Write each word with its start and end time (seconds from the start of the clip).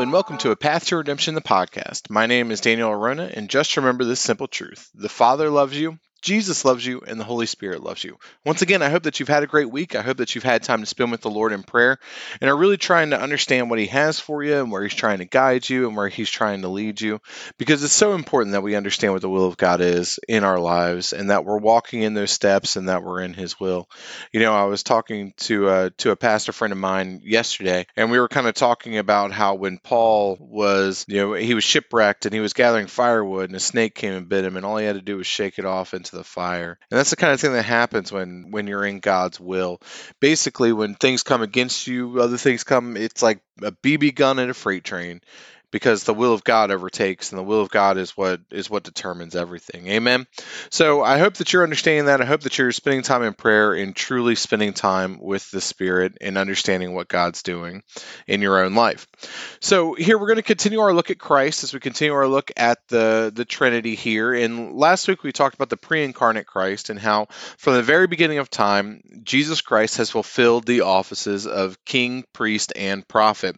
And 0.00 0.14
welcome 0.14 0.38
to 0.38 0.50
A 0.50 0.56
Path 0.56 0.86
to 0.86 0.96
Redemption, 0.96 1.34
the 1.34 1.42
podcast. 1.42 2.08
My 2.08 2.24
name 2.24 2.50
is 2.50 2.62
Daniel 2.62 2.90
Arona, 2.90 3.30
and 3.34 3.50
just 3.50 3.76
remember 3.76 4.02
this 4.02 4.18
simple 4.18 4.48
truth 4.48 4.88
the 4.94 5.10
Father 5.10 5.50
loves 5.50 5.78
you, 5.78 5.98
Jesus 6.22 6.64
loves 6.64 6.84
you 6.84 7.00
and 7.06 7.18
the 7.18 7.24
Holy 7.24 7.46
Spirit 7.46 7.82
loves 7.82 8.04
you. 8.04 8.18
Once 8.44 8.62
again, 8.62 8.82
I 8.82 8.90
hope 8.90 9.04
that 9.04 9.18
you've 9.18 9.28
had 9.28 9.42
a 9.42 9.48
great 9.48 9.70
week. 9.70 9.94
I 9.94 10.02
hope 10.02 10.18
that 10.18 10.34
you've 10.34 10.44
had 10.44 10.62
time 10.62 10.80
to 10.80 10.86
spend 10.86 11.10
with 11.10 11.22
the 11.22 11.30
Lord 11.30 11.52
in 11.52 11.62
prayer 11.62 11.98
and 12.40 12.50
are 12.50 12.56
really 12.56 12.76
trying 12.76 13.10
to 13.10 13.20
understand 13.20 13.70
what 13.70 13.78
He 13.78 13.86
has 13.86 14.20
for 14.20 14.42
you 14.42 14.58
and 14.58 14.70
where 14.70 14.82
He's 14.82 14.94
trying 14.94 15.18
to 15.18 15.24
guide 15.24 15.68
you 15.68 15.86
and 15.86 15.96
where 15.96 16.08
He's 16.08 16.30
trying 16.30 16.62
to 16.62 16.68
lead 16.68 17.00
you. 17.00 17.20
Because 17.58 17.82
it's 17.82 17.92
so 17.92 18.14
important 18.14 18.52
that 18.52 18.62
we 18.62 18.74
understand 18.74 19.12
what 19.12 19.22
the 19.22 19.30
will 19.30 19.46
of 19.46 19.56
God 19.56 19.80
is 19.80 20.18
in 20.28 20.44
our 20.44 20.58
lives 20.58 21.12
and 21.12 21.30
that 21.30 21.44
we're 21.44 21.58
walking 21.58 22.02
in 22.02 22.14
those 22.14 22.30
steps 22.30 22.76
and 22.76 22.88
that 22.88 23.02
we're 23.02 23.20
in 23.22 23.34
His 23.34 23.58
will. 23.58 23.88
You 24.32 24.40
know, 24.40 24.54
I 24.54 24.64
was 24.64 24.82
talking 24.82 25.32
to 25.38 25.68
a, 25.68 25.90
to 25.98 26.10
a 26.10 26.16
pastor 26.16 26.52
friend 26.52 26.72
of 26.72 26.78
mine 26.78 27.22
yesterday, 27.24 27.86
and 27.96 28.10
we 28.10 28.18
were 28.18 28.28
kind 28.28 28.46
of 28.46 28.54
talking 28.54 28.98
about 28.98 29.32
how 29.32 29.54
when 29.54 29.78
Paul 29.78 30.36
was, 30.40 31.04
you 31.08 31.16
know, 31.16 31.32
he 31.34 31.54
was 31.54 31.64
shipwrecked 31.64 32.26
and 32.26 32.34
he 32.34 32.40
was 32.40 32.52
gathering 32.52 32.86
firewood 32.86 33.48
and 33.48 33.56
a 33.56 33.60
snake 33.60 33.94
came 33.94 34.14
and 34.14 34.28
bit 34.28 34.44
him, 34.44 34.56
and 34.56 34.66
all 34.66 34.76
he 34.76 34.86
had 34.86 34.96
to 34.96 35.02
do 35.02 35.16
was 35.16 35.26
shake 35.26 35.58
it 35.58 35.64
off 35.64 35.94
into 36.10 36.16
the 36.16 36.24
fire. 36.24 36.78
And 36.90 36.98
that's 36.98 37.10
the 37.10 37.16
kind 37.16 37.32
of 37.32 37.40
thing 37.40 37.52
that 37.52 37.64
happens 37.64 38.12
when 38.12 38.50
when 38.50 38.66
you're 38.66 38.84
in 38.84 39.00
God's 39.00 39.40
will. 39.40 39.80
Basically, 40.20 40.72
when 40.72 40.94
things 40.94 41.22
come 41.22 41.42
against 41.42 41.86
you, 41.86 42.20
other 42.20 42.36
things 42.36 42.64
come. 42.64 42.96
It's 42.96 43.22
like 43.22 43.40
a 43.62 43.72
BB 43.72 44.14
gun 44.14 44.38
in 44.38 44.50
a 44.50 44.54
freight 44.54 44.84
train 44.84 45.20
because 45.70 46.04
the 46.04 46.14
will 46.14 46.32
of 46.32 46.44
God 46.44 46.70
overtakes 46.70 47.30
and 47.30 47.38
the 47.38 47.44
will 47.44 47.60
of 47.60 47.70
God 47.70 47.98
is 47.98 48.16
what 48.16 48.40
is 48.50 48.68
what 48.68 48.82
determines 48.82 49.36
everything. 49.36 49.88
Amen. 49.88 50.26
So 50.70 51.02
I 51.02 51.18
hope 51.18 51.34
that 51.34 51.52
you're 51.52 51.62
understanding 51.62 52.06
that. 52.06 52.20
I 52.20 52.24
hope 52.24 52.42
that 52.42 52.58
you're 52.58 52.72
spending 52.72 53.02
time 53.02 53.22
in 53.22 53.34
prayer 53.34 53.74
and 53.74 53.94
truly 53.94 54.34
spending 54.34 54.72
time 54.72 55.20
with 55.20 55.50
the 55.50 55.60
Spirit 55.60 56.18
and 56.20 56.36
understanding 56.36 56.94
what 56.94 57.08
God's 57.08 57.42
doing 57.42 57.82
in 58.26 58.42
your 58.42 58.64
own 58.64 58.74
life. 58.74 59.06
So 59.60 59.94
here 59.94 60.18
we're 60.18 60.26
going 60.26 60.36
to 60.36 60.42
continue 60.42 60.80
our 60.80 60.92
look 60.92 61.10
at 61.10 61.18
Christ 61.18 61.64
as 61.64 61.72
we 61.72 61.80
continue 61.80 62.14
our 62.14 62.28
look 62.28 62.50
at 62.56 62.78
the 62.88 63.32
the 63.34 63.44
Trinity 63.44 63.94
here. 63.94 64.34
And 64.34 64.74
last 64.74 65.06
week 65.08 65.22
we 65.22 65.32
talked 65.32 65.54
about 65.54 65.70
the 65.70 65.76
pre-incarnate 65.76 66.46
Christ 66.46 66.90
and 66.90 66.98
how 66.98 67.26
from 67.58 67.74
the 67.74 67.82
very 67.82 68.06
beginning 68.06 68.38
of 68.38 68.50
time 68.50 69.02
Jesus 69.22 69.60
Christ 69.60 69.98
has 69.98 70.10
fulfilled 70.10 70.66
the 70.66 70.82
offices 70.82 71.46
of 71.46 71.82
king, 71.84 72.24
priest, 72.32 72.72
and 72.74 73.06
prophet. 73.06 73.56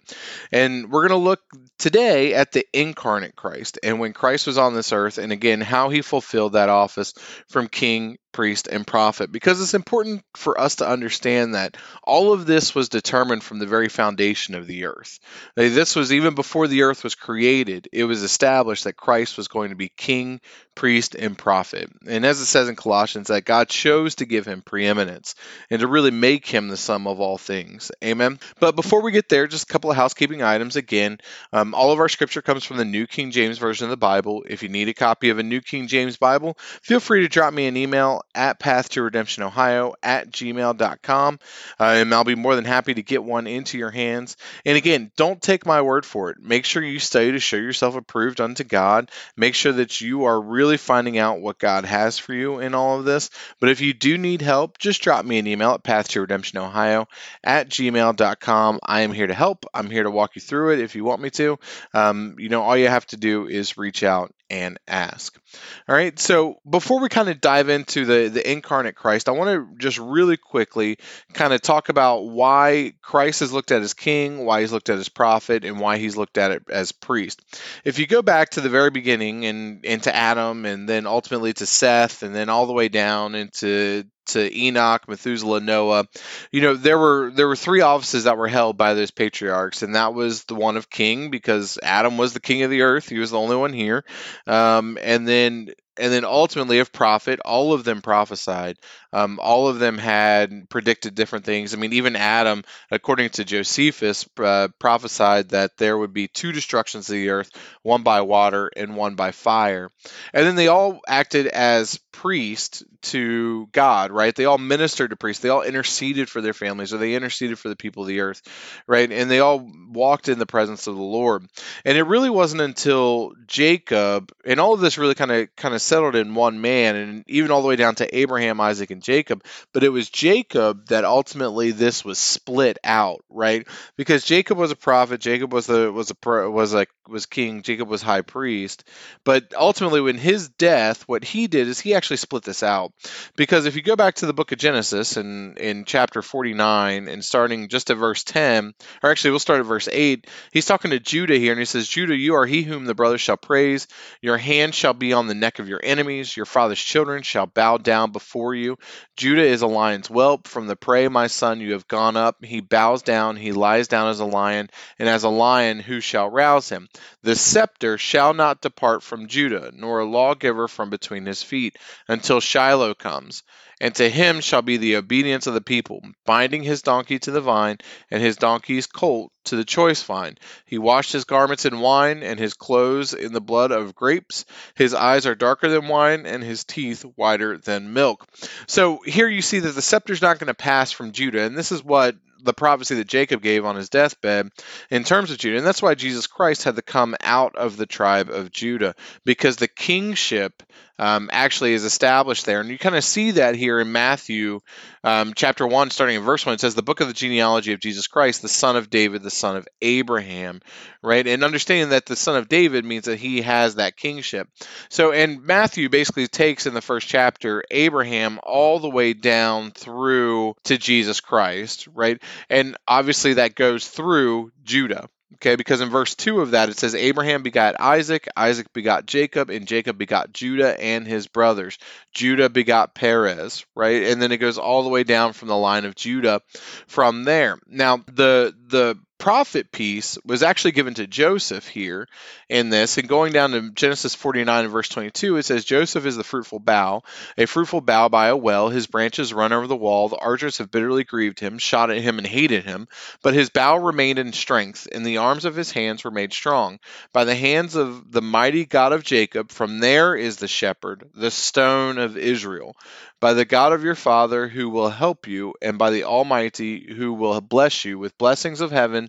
And 0.51 0.91
we're 0.91 1.09
going 1.09 1.21
to 1.21 1.25
look 1.25 1.41
today 1.79 2.02
at 2.03 2.53
the 2.53 2.67
incarnate 2.73 3.37
Christ 3.37 3.79
and 3.83 3.99
when 3.99 4.13
Christ 4.13 4.47
was 4.47 4.59
on 4.59 4.75
this 4.75 4.93
earth, 4.93 5.19
and 5.19 5.33
again, 5.33 5.61
how 5.61 5.89
he 5.89 6.03
fulfilled 6.03 6.53
that 6.53 6.69
office 6.69 7.15
from 7.49 7.69
king 7.69 8.19
priest, 8.33 8.67
and 8.67 8.87
prophet 8.87 9.31
because 9.31 9.61
it's 9.61 9.75
important 9.75 10.23
for 10.35 10.61
us 10.61 10.77
to 10.77 10.89
understand 10.89 11.55
that 11.55 11.77
all 12.03 12.33
of 12.33 12.47
this 12.47 12.75
was 12.75 12.89
determined 12.89 13.43
from 13.43 13.59
the 13.59 13.67
very 13.67 13.89
foundation 13.89 14.55
of 14.55 14.67
the 14.67 14.87
earth. 14.87 15.21
This 15.55 15.95
was 15.95 16.13
even 16.13 16.35
before 16.35 16.69
the 16.69 16.83
earth 16.83 17.05
was 17.05 17.15
created, 17.15 17.89
it 17.93 18.05
was 18.05 18.23
established 18.23 18.85
that 18.85 18.97
Christ 18.97 19.37
was 19.37 19.49
going 19.49 19.71
to 19.71 19.77
be 19.77 19.89
king, 19.89 20.41
priest, 20.75 21.15
and 21.15 21.37
prophet. 21.37 21.91
And 22.07 22.25
as 22.25 22.41
it 22.41 22.47
says 22.47 22.69
in 22.69 22.77
Colossians, 22.77 23.29
that 23.29 23.45
God 23.45 23.69
chose 23.69 24.17
to 24.17 24.27
give 24.27 24.47
him 24.47 24.63
preeminence 24.63 25.35
and 25.71 25.81
to 25.81 25.87
really 25.87 26.11
make 26.11 26.47
him 26.47 26.69
the 26.69 26.77
sum 26.77 27.07
of 27.07 27.21
all 27.21 27.39
things. 27.39 27.91
Amen. 28.03 28.39
But 28.59 28.77
before 28.77 29.03
we 29.03 29.13
get 29.13 29.29
there, 29.29 29.47
just 29.47 29.69
a 29.69 29.73
couple 29.73 29.91
of 29.91 29.97
housekeeping 29.97 30.43
items. 30.43 30.77
Again, 30.77 31.19
um, 31.53 31.75
all 31.75 31.93
of 31.93 32.01
our 32.01 32.09
scripture 32.09 32.43
comes 32.43 32.65
from 32.65 32.79
the 32.79 32.85
New 32.85 33.07
King 33.07 33.31
James 33.31 33.59
Version 33.59 33.85
of 33.85 33.91
the 33.91 33.97
Bible. 33.97 34.45
If 34.49 34.63
you 34.63 34.69
need 34.69 34.89
a 34.89 34.95
copy 34.95 35.31
of 35.31 35.39
a 35.39 35.43
New 35.43 35.61
King 35.61 35.89
James 35.89 36.17
Bible, 36.17 36.57
feel 36.83 37.01
free 37.01 37.21
to 37.21 37.29
drop 37.29 37.53
me 37.53 37.67
an 37.67 37.77
email 37.77 38.22
at 38.35 38.59
path 38.59 38.89
to 38.91 39.03
redemption 39.03 39.43
ohio 39.43 39.95
at 40.03 40.31
gmail.com 40.31 41.39
uh, 41.81 41.85
and 41.85 42.15
i'll 42.15 42.25
be 42.25 42.35
more 42.35 42.57
than 42.57 42.65
happy 42.65 42.95
to 42.95 43.03
get 43.03 43.23
one 43.23 43.47
into 43.47 43.79
your 43.79 43.91
hands. 43.91 44.37
And 44.65 44.77
again 44.77 45.11
don't 45.17 45.41
take 45.41 45.67
my 45.67 45.83
word 45.83 46.07
for 46.07 46.31
it. 46.31 46.39
Make 46.41 46.65
sure 46.65 46.83
you 46.83 46.99
study 46.99 47.33
to 47.33 47.41
show 47.41 47.57
yourself 47.57 47.97
approved 47.97 48.41
unto 48.41 48.65
god. 48.65 49.11
Make 49.37 49.55
sure 49.55 49.73
that 49.73 50.01
you 50.01 50.25
are 50.25 50.41
really 50.41 50.77
finding 50.77 51.19
out 51.19 51.41
what 51.41 51.59
god 51.59 51.85
has 51.85 52.19
for 52.19 52.35
you 52.35 52.61
in 52.61 52.75
all 52.75 52.99
of 52.99 53.05
this. 53.05 53.31
But 53.61 53.71
if 53.71 53.81
you 53.81 53.93
do 53.95 54.19
need 54.19 54.43
help 54.43 54.79
just 54.79 55.03
drop 55.03 55.25
me 55.25 55.39
an 55.39 55.47
email 55.47 55.73
at 55.73 55.83
path 55.83 56.09
to 56.09 56.21
redemption 56.21 56.59
ohio 56.59 57.09
at 57.45 57.69
gmail.com 57.69 58.81
i 58.83 59.01
am 59.01 59.13
here 59.13 59.27
to 59.27 59.35
help. 59.35 59.67
I'm 59.75 59.91
here 59.91 60.03
to 60.03 60.11
walk 60.11 60.37
you 60.37 60.41
through 60.41 60.75
it 60.75 60.81
if 60.81 60.95
you 60.95 61.05
want 61.05 61.23
me 61.23 61.31
to. 61.31 61.59
Um, 61.95 62.37
you 62.39 62.49
know 62.49 62.63
all 62.63 62.77
you 62.77 62.89
have 62.89 63.07
to 63.07 63.17
do 63.17 63.47
is 63.47 63.77
reach 63.77 64.03
out 64.03 64.35
and 64.53 64.79
ask. 64.87 65.41
All 65.89 65.95
right, 65.95 66.17
so 66.19 66.61
before 66.69 67.01
we 67.01 67.09
kind 67.09 67.31
of 67.31 67.41
dive 67.41 67.71
into 67.71 68.05
the, 68.05 68.29
the 68.29 68.53
incarnate 68.53 68.95
Christ, 68.95 69.31
I 69.31 69.33
want 69.33 69.49
to 69.51 69.79
just 69.79 69.99
really 69.99 70.37
quickly 70.37 70.99
kind 71.33 71.55
of 71.55 71.63
talk 71.63 71.89
about 71.89 72.29
why 72.29 72.93
Christ 73.01 73.41
is 73.41 73.53
looked 73.53 73.73
at 73.73 73.81
as 73.81 73.95
king, 73.95 74.45
why 74.45 74.61
he's 74.61 74.71
looked 74.71 74.91
at 74.91 74.99
as 74.99 75.09
prophet, 75.09 75.65
and 75.65 75.81
why 75.81 75.97
he's 75.97 76.19
looked 76.19 76.37
at 76.37 76.51
it 76.51 76.65
as 76.69 76.93
priest. 76.93 77.43
If 77.83 77.99
you 77.99 78.07
go 78.07 78.21
back 78.21 78.51
to 78.51 78.61
the 78.61 78.69
very 78.69 78.91
beginning 78.91 79.47
and 79.47 79.85
into 79.87 80.15
Adam, 80.15 80.67
and 80.67 80.87
then 80.87 81.07
ultimately 81.07 81.55
to 81.55 81.65
Seth, 81.65 82.23
and 82.23 82.35
then 82.35 82.51
all 82.51 82.67
the 82.67 82.75
way 82.75 82.89
down 82.89 83.35
into 83.35 84.05
to 84.27 84.57
Enoch, 84.57 85.09
Methuselah, 85.09 85.61
Noah. 85.61 86.07
You 86.51 86.61
know, 86.61 86.75
there 86.75 86.99
were 86.99 87.31
there 87.35 87.49
were 87.49 87.57
three 87.57 87.81
offices 87.81 88.25
that 88.25 88.39
were 88.39 88.49
held 88.49 88.77
by 88.77 88.95
those 88.95 89.11
patriarchs, 89.11 89.83
and 89.83 89.95
that 89.95 90.15
was 90.15 90.45
the 90.45 90.55
one 90.55 90.77
of 90.77 90.91
king 90.91 91.31
because 91.31 91.79
Adam 91.83 92.19
was 92.19 92.33
the 92.33 92.41
king 92.41 92.63
of 92.63 92.71
the 92.71 92.83
earth; 92.83 93.09
he 93.09 93.19
was 93.19 93.31
the 93.31 93.39
only 93.39 93.57
one 93.57 93.73
here. 93.73 94.05
Um, 94.47 94.99
and 95.01 95.27
then 95.27 95.71
and 95.99 96.13
then 96.13 96.25
ultimately 96.25 96.79
of 96.79 96.93
prophet 96.93 97.41
all 97.45 97.73
of 97.73 97.85
them 97.85 98.03
prophesied. 98.03 98.77
Um, 99.13 99.39
all 99.43 99.69
of 99.69 99.79
them 99.79 99.99
had 99.99 100.69
predicted 100.71 101.15
different 101.15 101.45
things. 101.45 101.75
I 101.75 101.77
mean 101.77 101.93
even 101.93 102.17
adam 102.17 102.65
according 102.91 103.31
to 103.31 103.45
josephus 103.45 104.29
uh, 104.39 104.69
prophesied 104.79 105.51
that 105.51 105.77
there 105.77 105.97
would 105.97 106.13
be 106.13 106.29
two 106.29 106.53
destructions 106.53 107.09
of 107.09 107.15
the 107.15 107.31
earth 107.31 107.51
one 107.83 108.03
by 108.03 108.23
water 108.23 108.71
and 108.77 108.97
one 108.97 109.15
by 109.15 109.33
fire. 109.33 109.91
And 110.33 110.47
then 110.47 110.57
they 110.57 110.69
all 110.69 111.01
acted 111.07 111.47
as 111.47 111.99
priests 112.13 112.83
to 113.03 113.69
god 113.73 114.13
right? 114.13 114.35
They 114.35 114.45
all 114.45 114.59
ministered 114.59 115.11
to 115.11 115.17
priests. 115.17 115.43
They 115.43 115.49
all 115.49 115.63
interceded 115.63 116.29
for 116.29 116.41
their 116.41 116.55
families 116.55 116.95
or 116.95 116.99
they 116.99 117.15
interceded 117.15 117.59
for 117.59 117.69
the 117.69 117.77
people 117.77 118.03
of 118.05 118.09
the 118.09 118.21
earth 118.21 118.43
right? 118.87 119.11
And 119.11 119.31
they 119.31 119.41
all 119.41 119.71
walked 119.91 120.29
in 120.29 120.39
the 120.39 120.47
presence 120.47 120.87
of 120.87 120.97
the 120.97 121.03
lord. 121.03 121.47
And 121.85 121.99
it 121.99 122.05
really 122.05 122.31
wasn't 122.31 122.63
until 122.63 123.33
jacob 123.47 124.33
and 124.45 124.61
all 124.61 124.73
of 124.73 124.81
this 124.81 124.99
really 124.99 125.15
kind 125.15 125.31
of 125.31 125.55
kind 125.57 125.75
of 125.75 125.82
settled 125.83 126.15
in 126.15 126.35
one 126.35 126.61
man, 126.61 126.97
and 126.97 127.25
even 127.29 127.51
all 127.51 127.63
the 127.63 127.69
way 127.69 127.77
down 127.77 127.95
to 127.97 128.17
Abraham, 128.17 128.61
Isaac, 128.61 128.91
and 128.91 129.03
Jacob. 129.03 129.45
But 129.73 129.85
it 129.85 129.91
was 129.91 130.09
Jacob 130.09 130.87
that 130.89 131.05
ultimately 131.05 131.71
this 131.71 132.05
was 132.05 132.19
split 132.19 132.79
out, 132.85 133.25
right? 133.29 133.67
Because 133.97 134.25
Jacob 134.25 134.59
was 134.59 134.71
a 134.71 134.77
prophet, 134.77 135.21
Jacob 135.21 135.53
was 135.53 135.69
a 135.69 135.91
was 135.93 136.11
a 136.11 136.51
was 136.51 136.75
a 136.75 136.87
was 137.09 137.27
king, 137.27 137.63
Jacob 137.63 137.89
was 137.89 138.03
high 138.03 138.23
priest. 138.23 138.85
But 139.25 139.53
ultimately, 139.57 140.01
when 140.01 140.19
his 140.19 140.49
death, 140.49 141.03
what 141.09 141.25
he 141.25 141.47
did 141.47 141.69
is 141.69 141.81
he 141.81 141.95
actually 141.95 142.17
split 142.19 142.45
this 142.45 142.63
out. 142.63 142.93
Because 143.37 143.67
if 143.67 143.77
you 143.77 143.83
go 143.83 143.97
back 143.97 144.17
to 144.17 144.27
the 144.27 144.33
book 144.33 144.53
of 144.53 144.59
Genesis 144.59 145.17
and 145.17 145.59
in 145.59 145.85
chapter 145.85 146.23
49 146.23 147.09
and 147.09 147.25
starting 147.25 147.69
just 147.69 147.91
at 147.91 147.97
verse 147.97 148.25
10, 148.25 148.75
or 149.03 149.11
actually 149.11 149.31
we'll 149.31 149.41
start 149.41 149.61
at 149.61 149.67
verse 149.67 149.89
8, 149.91 150.27
he's 150.53 150.67
talking 150.67 150.91
to 150.93 151.01
Judah 151.01 151.37
here, 151.37 151.53
and 151.53 151.59
he 151.59 151.65
says, 151.65 151.89
Judah, 151.89 152.17
you 152.17 152.35
are 152.35 152.47
he 152.47 152.63
whom 152.63 152.85
the 152.85 152.95
brothers 152.95 153.21
shall 153.21 153.37
praise. 153.37 153.89
Your 154.21 154.39
hand 154.39 154.75
shall 154.75 154.95
be 154.95 155.13
on 155.13 155.27
the 155.27 155.35
neck 155.35 155.59
of 155.59 155.69
your 155.69 155.72
enemies. 155.83 156.37
Your 156.37 156.47
father's 156.47 156.83
children 156.83 157.23
shall 157.23 157.47
bow 157.47 157.79
down 157.79 158.11
before 158.11 158.55
you. 158.55 158.79
Judah 159.17 159.45
is 159.45 159.63
a 159.63 159.67
lion's 159.67 160.09
whelp. 160.09 160.49
From 160.49 160.67
the 160.67 160.77
prey, 160.77 161.09
my 161.09 161.27
son, 161.27 161.61
you 161.61 161.73
have 161.73 161.87
gone 161.89 162.17
up. 162.17 162.45
He 162.45 162.61
bows 162.61 163.03
down, 163.03 163.37
he 163.37 163.53
lies 163.53 163.89
down 163.89 164.09
as 164.09 164.21
a 164.21 164.25
lion, 164.25 164.71
and 164.99 165.09
as 165.09 165.25
a 165.25 165.29
lion, 165.29 165.79
who 165.79 166.01
shall 166.01 166.29
rouse 166.29 166.69
him? 166.69 166.89
The 167.23 167.37
scepter 167.37 167.99
shall 167.99 168.35
not 168.35 168.61
depart 168.61 169.03
from 169.03 169.29
Judah, 169.29 169.73
nor 169.75 170.01
a 170.01 170.05
lawgiver 170.05 170.69
from 170.69 170.91
between 170.91 171.27
his 171.27 171.43
feet, 171.43 171.79
until 172.09 172.41
Shiloh 172.41 172.95
comes. 172.95 173.43
And 173.83 173.97
to 173.97 174.09
him 174.09 174.41
shall 174.41 174.63
be 174.63 174.77
the 174.77 174.95
obedience 174.95 175.49
of 175.49 175.55
the 175.55 175.61
people, 175.61 176.03
binding 176.25 176.63
his 176.63 176.83
donkey 176.83 177.19
to 177.19 177.33
the 177.33 177.41
vine, 177.41 177.79
and 178.13 178.23
his 178.23 178.37
donkey's 178.37 178.87
colt 178.87 179.33
to 179.47 179.57
the 179.57 179.65
choice 179.65 180.01
vine. 180.05 180.39
He 180.65 180.79
washed 180.79 181.13
his 181.13 181.25
garments 181.25 181.65
in 181.65 181.81
wine, 181.81 182.23
and 182.23 182.39
his 182.39 182.55
clothes 182.55 183.13
in 183.13 183.33
the 183.33 183.41
blood 183.41 183.73
of 183.73 183.97
grapes. 183.97 184.45
His 184.77 184.95
eyes 184.95 185.27
are 185.27 185.35
darker 185.35 185.69
than 185.69 185.89
wine, 185.89 186.27
and 186.27 186.45
his 186.45 186.63
teeth 186.63 187.05
whiter 187.17 187.59
than 187.59 187.93
milk. 187.93 188.25
So 188.69 189.01
here 189.05 189.27
you 189.27 189.43
see 189.43 189.59
that 189.59 189.75
the 189.75 189.83
scepter's 189.83 190.23
not 190.23 190.39
going 190.39 190.47
to 190.47 190.55
pass 190.55 190.93
from 190.93 191.11
Judah, 191.11 191.43
and 191.43 191.59
this 191.59 191.73
is 191.73 191.83
what 191.83 192.15
the 192.43 192.53
prophecy 192.53 192.97
that 192.97 193.07
Jacob 193.07 193.43
gave 193.43 193.65
on 193.65 193.77
his 193.77 193.89
deathbed 193.89 194.49
in 194.91 195.05
terms 195.05 195.31
of 195.31 195.39
Judah. 195.39 195.59
And 195.59 195.67
that's 195.67 195.83
why 195.83 195.95
Jesus 195.95 196.27
Christ 196.27 196.65
had 196.65 196.77
to 196.77 196.83
come 196.83 197.17
out 197.23 197.57
of 197.57 197.77
the 197.77 197.87
tribe 197.87 198.31
of 198.31 198.53
Judah, 198.53 198.95
because 199.25 199.57
the 199.57 199.69
kingship 199.69 200.63
um, 200.99 201.31
actually 201.33 201.75
is 201.75 201.85
established 201.85 202.47
there. 202.47 202.61
And 202.61 202.71
you 202.71 202.79
kind 202.79 202.95
of 202.95 203.03
see 203.03 203.33
that 203.33 203.57
here 203.57 203.81
in 203.81 203.91
Matthew 203.91 204.61
um, 205.03 205.33
chapter 205.35 205.67
1, 205.67 205.91
starting 205.91 206.17
in 206.17 206.23
verse 206.23 206.47
1. 206.47 206.55
It 206.55 206.61
says, 206.61 206.75
The 206.75 206.83
book 206.83 207.01
of 207.01 207.09
the 207.09 207.15
genealogy 207.15 207.73
of 207.73 207.81
Jesus 207.81 208.07
Christ, 208.07 208.41
the 208.41 208.49
son 208.49 208.77
of 208.77 208.89
David, 208.89 209.23
the 209.23 209.31
son 209.31 209.57
of 209.57 209.67
Abraham, 209.81 210.61
right? 211.03 211.27
And 211.27 211.43
understanding 211.43 211.89
that 211.89 212.07
the 212.07 212.15
son 212.15 212.37
of 212.37 212.49
David 212.49 212.85
means 212.85 213.07
that 213.07 213.19
he 213.19 213.43
has 213.43 213.77
that 213.77 213.97
kingship. 213.97 214.49
So, 214.91 215.11
and 215.11 215.43
Matthew 215.43 215.89
basically 215.89 216.29
takes 216.29 216.67
in 216.67 216.75
the 216.75 216.81
first 216.81 217.09
chapter 217.09 217.65
Abraham 217.71 218.39
all 218.43 218.79
the 218.79 218.91
way 218.91 219.13
down 219.13 219.73
through 219.73 220.55
to 220.65 220.79
Jesus 220.79 221.21
Christ, 221.21 221.89
right? 221.93 222.23
And 222.49 222.77
obviously 222.87 223.35
that 223.35 223.55
goes 223.55 223.89
through 223.89 224.53
Judah 224.65 225.09
Okay, 225.43 225.57
because 225.57 225.81
in 225.81 225.89
verse 225.89 226.15
2 226.15 226.41
of 226.41 226.53
that 226.53 226.69
it 226.69 226.79
says, 226.79 226.95
Abraham 226.95 227.43
begot 227.43 227.81
Isaac, 227.81 228.29
Isaac 228.37 228.73
begot 228.73 229.07
Jacob, 229.07 229.51
and 229.51 229.67
Jacob 229.67 229.99
begot 229.99 230.33
Judah 230.33 230.81
and 230.81 231.07
his 231.07 231.27
brothers. 231.27 231.79
Judah 232.13 232.49
begot 232.49 232.95
Perez, 232.95 233.65
right? 233.75 234.05
And 234.05 234.21
then 234.21 234.31
it 234.31 234.37
goes 234.37 234.59
all 234.59 234.83
the 234.83 234.89
way 234.89 235.05
down 235.05 235.33
from 235.33 235.49
the 235.49 235.57
line 235.57 235.85
of 235.85 235.95
Judah 235.95 236.43
from 236.87 237.25
there. 237.25 237.59
Now, 237.67 238.05
the 238.07 238.55
the 238.69 238.99
prophet 239.23 239.71
piece 239.71 240.19
was 240.25 240.43
actually 240.43 240.73
given 240.73 240.95
to 240.95 241.07
Joseph 241.07 241.69
here 241.69 242.09
in 242.49 242.71
this. 242.71 242.99
And 242.99 243.09
going 243.09 243.33
down 243.33 243.53
to 243.53 243.71
Genesis 243.71 244.17
49 244.17 244.65
and 244.65 244.73
verse 244.73 244.89
22, 244.89 245.37
it 245.37 245.45
says, 245.45 245.65
Joseph 245.65 246.07
is 246.07 246.17
the 246.17 246.25
fruitful 246.25 246.59
bough, 246.59 247.05
a 247.39 247.47
fruitful 247.47 247.83
bough 247.83 248.09
by 248.09 248.27
a 248.27 248.37
well. 248.37 248.69
His 248.69 248.89
branches 248.89 249.33
run 249.33 249.53
over 249.53 249.69
the 249.69 249.77
wall. 249.77 250.09
The 250.09 250.17
archers 250.17 250.59
have 250.59 250.73
bitterly 250.73 251.05
grieved 251.05 251.39
him, 251.39 251.59
shot 251.59 251.93
at 251.93 252.03
him, 252.03 252.19
and 252.19 252.27
hated 252.27 252.65
him. 252.65 252.89
But 253.23 253.35
his 253.35 253.49
bough 253.49 253.77
remained 253.77 254.19
in 254.19 254.33
strength, 254.33 254.89
and 254.91 255.07
the 255.07 255.19
arms 255.19 255.45
of 255.45 255.55
his 255.55 255.71
hands 255.71 256.03
were 256.03 256.11
made 256.11 256.33
strong. 256.33 256.81
By 257.13 257.23
the 257.23 257.37
hands 257.37 257.77
of 257.77 258.11
the 258.11 258.23
mighty 258.23 258.67
God 258.67 258.93
of 258.93 259.05
Jacob, 259.05 259.53
from 259.53 259.79
there 259.79 260.17
is 260.17 260.39
the 260.39 260.49
shepherd, 260.49 261.09
the 261.15 261.31
stone 261.31 261.99
of 261.99 262.17
Israel 262.17 262.75
by 263.23 263.35
the 263.35 263.45
God 263.45 263.73
of 263.73 263.85
your 263.85 263.95
father 263.95 264.49
who 264.49 264.69
will 264.69 264.91
help 264.91 265.29
you, 265.29 265.55
and 265.63 265.79
by 265.79 265.91
the 265.91 266.03
Almighty 266.03 266.93
who 266.93 267.13
will 267.13 267.41
bless 267.41 267.85
you 267.85 267.97
with 267.97 268.19
blessings 268.19 268.61
of 268.61 268.73
heaven 268.73 269.09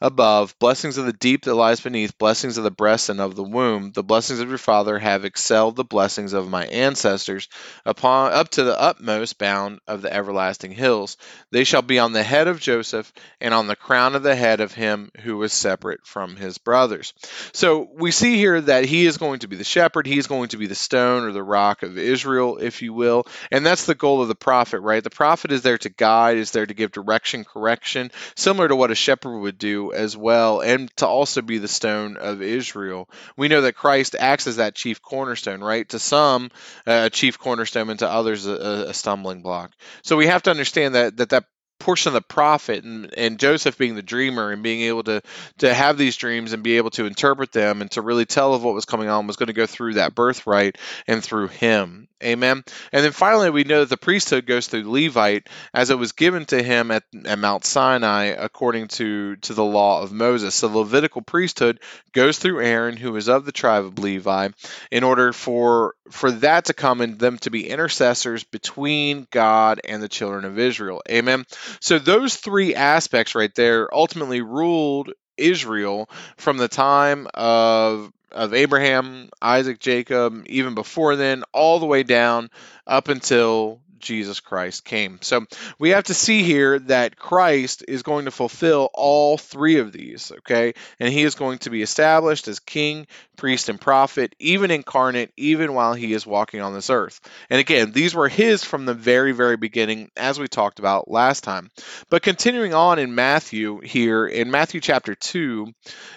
above, 0.00 0.58
blessings 0.58 0.96
of 0.98 1.06
the 1.06 1.12
deep 1.12 1.44
that 1.44 1.54
lies 1.54 1.80
beneath, 1.80 2.18
blessings 2.18 2.56
of 2.56 2.64
the 2.64 2.70
breast 2.70 3.08
and 3.08 3.20
of 3.20 3.34
the 3.34 3.42
womb. 3.42 3.92
The 3.92 4.02
blessings 4.02 4.40
of 4.40 4.48
your 4.48 4.58
father 4.58 4.98
have 4.98 5.24
excelled 5.24 5.76
the 5.76 5.84
blessings 5.84 6.32
of 6.32 6.48
my 6.48 6.66
ancestors 6.66 7.48
upon 7.84 8.32
up 8.32 8.50
to 8.50 8.64
the 8.64 8.78
utmost 8.78 9.38
bound 9.38 9.80
of 9.86 10.02
the 10.02 10.12
everlasting 10.12 10.72
hills. 10.72 11.16
They 11.50 11.64
shall 11.64 11.82
be 11.82 11.98
on 11.98 12.12
the 12.12 12.22
head 12.22 12.48
of 12.48 12.60
Joseph 12.60 13.12
and 13.40 13.52
on 13.52 13.66
the 13.66 13.76
crown 13.76 14.14
of 14.14 14.22
the 14.22 14.36
head 14.36 14.60
of 14.60 14.72
him 14.72 15.10
who 15.22 15.36
was 15.36 15.52
separate 15.52 16.06
from 16.06 16.36
his 16.36 16.58
brothers. 16.58 17.12
So 17.52 17.88
we 17.94 18.10
see 18.10 18.36
here 18.36 18.60
that 18.60 18.84
he 18.84 19.06
is 19.06 19.18
going 19.18 19.40
to 19.40 19.48
be 19.48 19.56
the 19.56 19.64
shepherd, 19.64 20.06
he 20.06 20.18
is 20.18 20.26
going 20.26 20.50
to 20.50 20.58
be 20.58 20.66
the 20.66 20.74
stone 20.74 21.24
or 21.24 21.32
the 21.32 21.42
rock 21.42 21.82
of 21.82 21.98
Israel, 21.98 22.58
if 22.58 22.82
you 22.82 22.92
will. 22.92 23.26
And 23.50 23.66
that's 23.66 23.86
the 23.86 23.94
goal 23.94 24.22
of 24.22 24.28
the 24.28 24.34
prophet, 24.34 24.80
right? 24.80 25.02
The 25.02 25.10
prophet 25.10 25.52
is 25.52 25.62
there 25.62 25.78
to 25.78 25.88
guide, 25.88 26.36
is 26.36 26.52
there 26.52 26.66
to 26.66 26.74
give 26.74 26.92
direction, 26.92 27.44
correction, 27.44 28.10
similar 28.36 28.68
to 28.68 28.76
what 28.76 28.90
a 28.90 28.94
shepherd 28.94 29.38
would 29.38 29.58
do 29.58 29.87
as 29.90 30.16
well, 30.16 30.60
and 30.60 30.94
to 30.96 31.06
also 31.06 31.42
be 31.42 31.58
the 31.58 31.68
stone 31.68 32.16
of 32.16 32.42
Israel. 32.42 33.08
We 33.36 33.48
know 33.48 33.62
that 33.62 33.74
Christ 33.74 34.16
acts 34.18 34.46
as 34.46 34.56
that 34.56 34.74
chief 34.74 35.02
cornerstone, 35.02 35.60
right? 35.60 35.88
To 35.90 35.98
some, 35.98 36.50
uh, 36.86 37.02
a 37.06 37.10
chief 37.10 37.38
cornerstone, 37.38 37.90
and 37.90 37.98
to 38.00 38.08
others, 38.10 38.46
a, 38.46 38.86
a 38.88 38.94
stumbling 38.94 39.42
block. 39.42 39.72
So 40.02 40.16
we 40.16 40.26
have 40.26 40.42
to 40.44 40.50
understand 40.50 40.94
that 40.94 41.16
that, 41.16 41.30
that 41.30 41.44
portion 41.78 42.10
of 42.10 42.14
the 42.14 42.20
prophet 42.20 42.84
and, 42.84 43.12
and 43.16 43.38
Joseph 43.38 43.78
being 43.78 43.94
the 43.94 44.02
dreamer 44.02 44.50
and 44.50 44.62
being 44.62 44.82
able 44.82 45.02
to 45.04 45.22
to 45.58 45.72
have 45.72 45.96
these 45.96 46.16
dreams 46.16 46.52
and 46.52 46.62
be 46.62 46.76
able 46.76 46.90
to 46.90 47.06
interpret 47.06 47.52
them 47.52 47.80
and 47.80 47.90
to 47.92 48.02
really 48.02 48.26
tell 48.26 48.54
of 48.54 48.62
what 48.62 48.74
was 48.74 48.84
coming 48.84 49.08
on 49.08 49.26
was 49.26 49.36
going 49.36 49.46
to 49.48 49.52
go 49.52 49.66
through 49.66 49.94
that 49.94 50.14
birthright 50.14 50.76
and 51.06 51.22
through 51.22 51.48
him. 51.48 52.08
Amen. 52.22 52.64
And 52.92 53.04
then 53.04 53.12
finally 53.12 53.50
we 53.50 53.62
know 53.62 53.80
that 53.80 53.90
the 53.90 53.96
priesthood 53.96 54.44
goes 54.44 54.66
through 54.66 54.90
Levite 54.90 55.48
as 55.72 55.90
it 55.90 55.98
was 55.98 56.12
given 56.12 56.46
to 56.46 56.60
him 56.60 56.90
at, 56.90 57.04
at 57.24 57.38
Mount 57.38 57.64
Sinai 57.64 58.24
according 58.24 58.88
to, 58.88 59.36
to 59.36 59.54
the 59.54 59.64
law 59.64 60.02
of 60.02 60.10
Moses. 60.10 60.56
So 60.56 60.66
the 60.66 60.78
Levitical 60.78 61.22
priesthood 61.22 61.78
goes 62.12 62.38
through 62.38 62.60
Aaron, 62.60 62.96
who 62.96 63.14
is 63.14 63.28
of 63.28 63.44
the 63.44 63.52
tribe 63.52 63.84
of 63.84 64.00
Levi, 64.00 64.48
in 64.90 65.04
order 65.04 65.32
for 65.32 65.94
for 66.10 66.30
that 66.30 66.64
to 66.66 66.74
come 66.74 67.00
and 67.00 67.18
them 67.18 67.38
to 67.38 67.50
be 67.50 67.68
intercessors 67.68 68.42
between 68.44 69.26
God 69.30 69.80
and 69.84 70.02
the 70.02 70.08
children 70.08 70.44
of 70.44 70.58
Israel. 70.58 71.02
Amen. 71.08 71.44
So 71.80 71.98
those 71.98 72.36
three 72.36 72.74
aspects 72.74 73.34
right 73.34 73.54
there 73.54 73.92
ultimately 73.94 74.40
ruled 74.40 75.12
Israel 75.36 76.08
from 76.36 76.56
the 76.56 76.68
time 76.68 77.28
of 77.34 78.12
of 78.30 78.52
Abraham, 78.52 79.30
Isaac, 79.40 79.78
Jacob, 79.78 80.44
even 80.46 80.74
before 80.74 81.16
then, 81.16 81.44
all 81.54 81.80
the 81.80 81.86
way 81.86 82.02
down 82.02 82.50
up 82.86 83.08
until 83.08 83.80
Jesus 83.98 84.40
Christ 84.40 84.84
came. 84.84 85.18
So 85.22 85.46
we 85.78 85.90
have 85.90 86.04
to 86.04 86.14
see 86.14 86.42
here 86.42 86.78
that 86.80 87.16
Christ 87.16 87.84
is 87.86 88.02
going 88.02 88.24
to 88.26 88.30
fulfill 88.30 88.90
all 88.94 89.38
three 89.38 89.78
of 89.78 89.92
these, 89.92 90.32
okay? 90.38 90.74
And 90.98 91.12
he 91.12 91.22
is 91.22 91.34
going 91.34 91.58
to 91.58 91.70
be 91.70 91.82
established 91.82 92.48
as 92.48 92.60
king, 92.60 93.06
priest, 93.36 93.68
and 93.68 93.80
prophet, 93.80 94.34
even 94.38 94.70
incarnate, 94.70 95.32
even 95.36 95.74
while 95.74 95.94
he 95.94 96.12
is 96.12 96.26
walking 96.26 96.60
on 96.60 96.74
this 96.74 96.90
earth. 96.90 97.20
And 97.50 97.60
again, 97.60 97.92
these 97.92 98.14
were 98.14 98.28
his 98.28 98.64
from 98.64 98.84
the 98.84 98.94
very, 98.94 99.32
very 99.32 99.56
beginning, 99.56 100.10
as 100.16 100.38
we 100.38 100.48
talked 100.48 100.78
about 100.78 101.10
last 101.10 101.44
time. 101.44 101.70
But 102.10 102.22
continuing 102.22 102.74
on 102.74 102.98
in 102.98 103.14
Matthew 103.14 103.80
here, 103.80 104.26
in 104.26 104.50
Matthew 104.50 104.80
chapter 104.80 105.14
2, 105.14 105.72